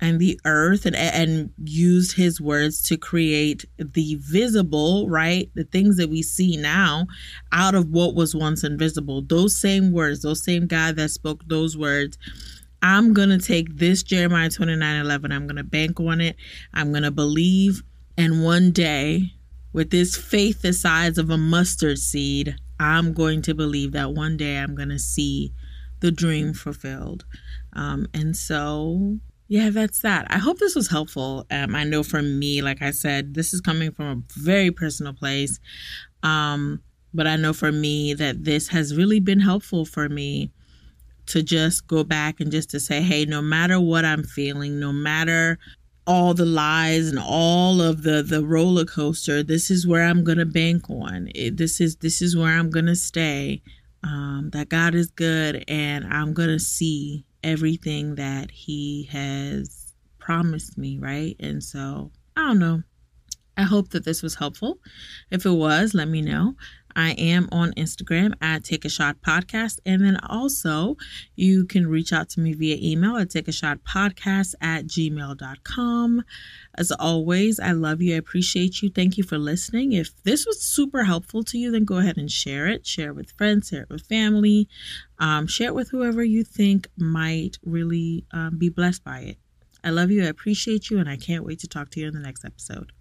and 0.00 0.18
the 0.18 0.40
earth 0.46 0.86
and, 0.86 0.96
and 0.96 1.50
used 1.62 2.16
his 2.16 2.40
words 2.40 2.82
to 2.82 2.96
create 2.96 3.66
the 3.78 4.16
visible, 4.20 5.08
right? 5.10 5.50
The 5.54 5.64
things 5.64 5.98
that 5.98 6.08
we 6.08 6.22
see 6.22 6.56
now 6.56 7.06
out 7.52 7.74
of 7.74 7.90
what 7.90 8.14
was 8.14 8.34
once 8.34 8.64
invisible. 8.64 9.22
Those 9.22 9.56
same 9.56 9.92
words, 9.92 10.22
those 10.22 10.42
same 10.42 10.66
God 10.66 10.96
that 10.96 11.10
spoke 11.10 11.42
those 11.48 11.76
words. 11.76 12.16
I'm 12.80 13.12
going 13.12 13.30
to 13.30 13.38
take 13.38 13.76
this 13.76 14.02
Jeremiah 14.02 14.50
29 14.50 15.00
11, 15.00 15.32
I'm 15.32 15.46
going 15.46 15.56
to 15.56 15.64
bank 15.64 16.00
on 16.00 16.22
it. 16.22 16.36
I'm 16.72 16.92
going 16.92 17.02
to 17.02 17.10
believe. 17.10 17.82
And 18.18 18.42
one 18.42 18.70
day, 18.70 19.34
with 19.76 19.90
this 19.90 20.16
faith 20.16 20.62
the 20.62 20.72
size 20.72 21.18
of 21.18 21.28
a 21.30 21.36
mustard 21.36 21.98
seed, 21.98 22.56
I'm 22.80 23.12
going 23.12 23.42
to 23.42 23.54
believe 23.54 23.92
that 23.92 24.12
one 24.12 24.36
day 24.36 24.56
I'm 24.56 24.74
going 24.74 24.88
to 24.88 24.98
see 24.98 25.52
the 26.00 26.10
dream 26.10 26.54
fulfilled. 26.54 27.24
Um, 27.74 28.06
and 28.14 28.34
so 28.34 29.18
yeah, 29.48 29.70
that's 29.70 30.00
that. 30.00 30.26
I 30.30 30.38
hope 30.38 30.58
this 30.58 30.74
was 30.74 30.88
helpful. 30.88 31.46
Um, 31.50 31.74
I 31.74 31.84
know 31.84 32.02
for 32.02 32.22
me, 32.22 32.62
like 32.62 32.80
I 32.80 32.90
said, 32.90 33.34
this 33.34 33.52
is 33.54 33.60
coming 33.60 33.92
from 33.92 34.06
a 34.06 34.40
very 34.40 34.70
personal 34.70 35.12
place. 35.12 35.60
Um, 36.22 36.80
But 37.14 37.26
I 37.26 37.36
know 37.36 37.52
for 37.52 37.72
me 37.72 38.14
that 38.14 38.44
this 38.44 38.68
has 38.68 38.96
really 38.96 39.20
been 39.20 39.40
helpful 39.40 39.84
for 39.84 40.08
me 40.08 40.50
to 41.32 41.42
just 41.42 41.86
go 41.86 42.04
back 42.04 42.40
and 42.40 42.52
just 42.52 42.70
to 42.70 42.80
say, 42.80 43.00
hey, 43.02 43.24
no 43.24 43.40
matter 43.40 43.80
what 43.80 44.04
I'm 44.04 44.22
feeling, 44.22 44.78
no 44.78 44.92
matter 44.92 45.58
all 46.06 46.34
the 46.34 46.46
lies 46.46 47.08
and 47.08 47.18
all 47.18 47.80
of 47.80 48.02
the 48.02 48.22
the 48.22 48.44
roller 48.44 48.84
coaster, 48.84 49.42
this 49.42 49.70
is 49.70 49.86
where 49.86 50.02
I'm 50.02 50.24
gonna 50.24 50.46
bank 50.46 50.88
on. 50.88 51.30
It, 51.34 51.56
this 51.56 51.80
is 51.80 51.96
this 51.96 52.22
is 52.22 52.36
where 52.36 52.52
I'm 52.52 52.70
gonna 52.70 52.96
stay. 52.96 53.62
Um, 54.04 54.50
that 54.52 54.68
God 54.68 54.94
is 54.94 55.10
good, 55.10 55.64
and 55.66 56.04
I'm 56.12 56.32
gonna 56.32 56.60
see 56.60 57.24
everything 57.42 58.14
that 58.16 58.50
He 58.50 59.08
has 59.10 59.94
promised 60.18 60.78
me, 60.78 60.98
right? 60.98 61.34
And 61.40 61.62
so 61.62 62.12
I 62.36 62.42
don't 62.42 62.58
know. 62.58 62.82
I 63.56 63.62
hope 63.62 63.90
that 63.90 64.04
this 64.04 64.22
was 64.22 64.34
helpful. 64.34 64.78
If 65.30 65.46
it 65.46 65.50
was, 65.50 65.94
let 65.94 66.08
me 66.08 66.20
know. 66.20 66.54
I 66.96 67.10
am 67.10 67.48
on 67.52 67.72
Instagram 67.74 68.32
at 68.40 68.64
Take 68.64 68.86
a 68.86 68.88
Shot 68.88 69.20
Podcast. 69.20 69.80
And 69.84 70.02
then 70.02 70.16
also, 70.28 70.96
you 71.34 71.66
can 71.66 71.86
reach 71.86 72.10
out 72.12 72.30
to 72.30 72.40
me 72.40 72.54
via 72.54 72.78
email 72.80 73.18
at 73.18 73.28
Take 73.28 73.48
a 73.48 73.52
Shot 73.52 73.80
Podcast 73.84 74.54
at 74.62 74.86
gmail.com. 74.86 76.24
As 76.76 76.90
always, 76.92 77.60
I 77.60 77.72
love 77.72 78.00
you. 78.00 78.14
I 78.14 78.18
appreciate 78.18 78.80
you. 78.80 78.88
Thank 78.88 79.18
you 79.18 79.24
for 79.24 79.36
listening. 79.36 79.92
If 79.92 80.10
this 80.24 80.46
was 80.46 80.62
super 80.62 81.04
helpful 81.04 81.44
to 81.44 81.58
you, 81.58 81.70
then 81.70 81.84
go 81.84 81.98
ahead 81.98 82.16
and 82.16 82.30
share 82.30 82.66
it. 82.66 82.86
Share 82.86 83.10
it 83.10 83.16
with 83.16 83.32
friends, 83.32 83.68
share 83.68 83.82
it 83.82 83.90
with 83.90 84.06
family, 84.06 84.66
um, 85.18 85.46
share 85.46 85.68
it 85.68 85.74
with 85.74 85.90
whoever 85.90 86.24
you 86.24 86.44
think 86.44 86.88
might 86.96 87.58
really 87.62 88.24
um, 88.32 88.56
be 88.56 88.70
blessed 88.70 89.04
by 89.04 89.20
it. 89.20 89.38
I 89.84 89.90
love 89.90 90.10
you. 90.10 90.24
I 90.24 90.28
appreciate 90.28 90.88
you. 90.90 90.98
And 90.98 91.10
I 91.10 91.18
can't 91.18 91.44
wait 91.44 91.58
to 91.60 91.68
talk 91.68 91.90
to 91.90 92.00
you 92.00 92.08
in 92.08 92.14
the 92.14 92.20
next 92.20 92.44
episode. 92.44 92.92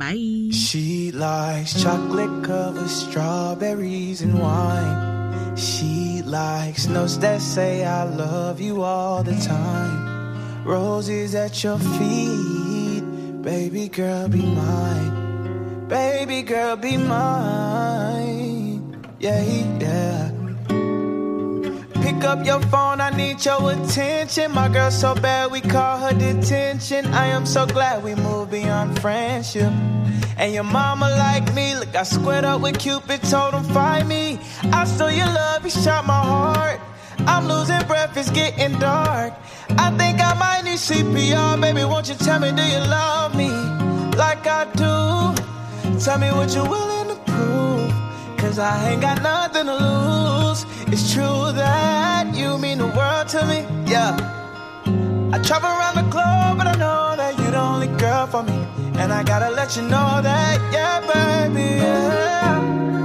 Bye. 0.00 0.48
She 0.50 1.12
likes 1.12 1.82
chocolate 1.82 2.42
covered 2.42 2.88
strawberries 2.88 4.22
and 4.22 4.40
wine. 4.40 5.54
She 5.58 6.22
likes 6.24 6.86
notes 6.86 7.18
that 7.18 7.42
say 7.42 7.84
I 7.84 8.04
love 8.04 8.62
you 8.62 8.80
all 8.80 9.22
the 9.22 9.36
time. 9.36 10.64
Roses 10.64 11.34
at 11.34 11.62
your 11.62 11.78
feet, 11.78 13.02
baby 13.42 13.90
girl, 13.90 14.26
be 14.26 14.40
mine. 14.40 15.86
Baby 15.86 16.44
girl, 16.44 16.76
be 16.76 16.96
mine. 16.96 18.96
Yeah, 19.18 19.42
yeah. 19.42 20.29
Pick 22.10 22.24
up 22.24 22.44
your 22.44 22.60
phone, 22.62 23.00
I 23.00 23.10
need 23.10 23.44
your 23.44 23.70
attention. 23.70 24.50
My 24.50 24.68
girl 24.68 24.90
so 24.90 25.14
bad 25.14 25.52
we 25.52 25.60
call 25.60 25.96
her 25.98 26.12
detention. 26.12 27.06
I 27.06 27.26
am 27.26 27.46
so 27.46 27.66
glad 27.66 28.02
we 28.02 28.16
moved 28.16 28.50
beyond 28.50 28.98
friendship. 28.98 29.72
And 30.36 30.52
your 30.52 30.64
mama 30.64 31.08
like 31.08 31.54
me, 31.54 31.76
look, 31.76 31.94
I 31.94 32.02
squared 32.02 32.44
up 32.44 32.62
with 32.62 32.80
Cupid, 32.80 33.22
told 33.22 33.54
him 33.54 33.62
find 33.62 34.08
me. 34.08 34.40
I 34.72 34.86
stole 34.86 35.12
your 35.12 35.26
love, 35.26 35.62
he 35.62 35.70
shot 35.70 36.04
my 36.04 36.20
heart. 36.20 36.80
I'm 37.28 37.46
losing 37.46 37.86
breath, 37.86 38.16
it's 38.16 38.28
getting 38.30 38.76
dark. 38.80 39.32
I 39.78 39.96
think 39.96 40.20
I 40.20 40.34
might 40.34 40.64
need 40.64 40.80
CPR, 40.80 41.60
baby. 41.60 41.84
Won't 41.84 42.08
you 42.08 42.16
tell 42.16 42.40
me, 42.40 42.50
do 42.50 42.64
you 42.64 42.80
love 42.90 43.36
me 43.36 43.50
like 44.18 44.44
I 44.48 44.64
do? 44.74 46.00
Tell 46.00 46.18
me 46.18 46.32
what 46.32 46.52
you're 46.56 46.68
willing 46.68 47.14
to 47.14 47.22
prove. 47.30 47.92
Cause 48.36 48.58
I 48.58 48.90
ain't 48.90 49.00
got 49.00 49.22
nothing 49.22 49.66
to 49.66 49.76
lose. 49.76 50.39
It's 50.50 51.14
true 51.14 51.52
that 51.52 52.34
you 52.34 52.58
mean 52.58 52.78
the 52.78 52.88
world 52.88 53.28
to 53.28 53.46
me, 53.46 53.60
yeah. 53.88 54.16
I 55.32 55.38
travel 55.38 55.70
around 55.70 55.94
the 55.94 56.02
globe, 56.10 56.58
but 56.58 56.66
I 56.66 56.74
know 56.76 57.14
that 57.16 57.38
you're 57.38 57.52
the 57.52 57.60
only 57.60 57.86
girl 57.98 58.26
for 58.26 58.42
me. 58.42 58.66
And 58.98 59.12
I 59.12 59.22
gotta 59.22 59.50
let 59.50 59.76
you 59.76 59.82
know 59.82 60.20
that, 60.20 60.58
yeah, 60.72 60.98
baby, 61.06 61.76
yeah. 61.76 62.99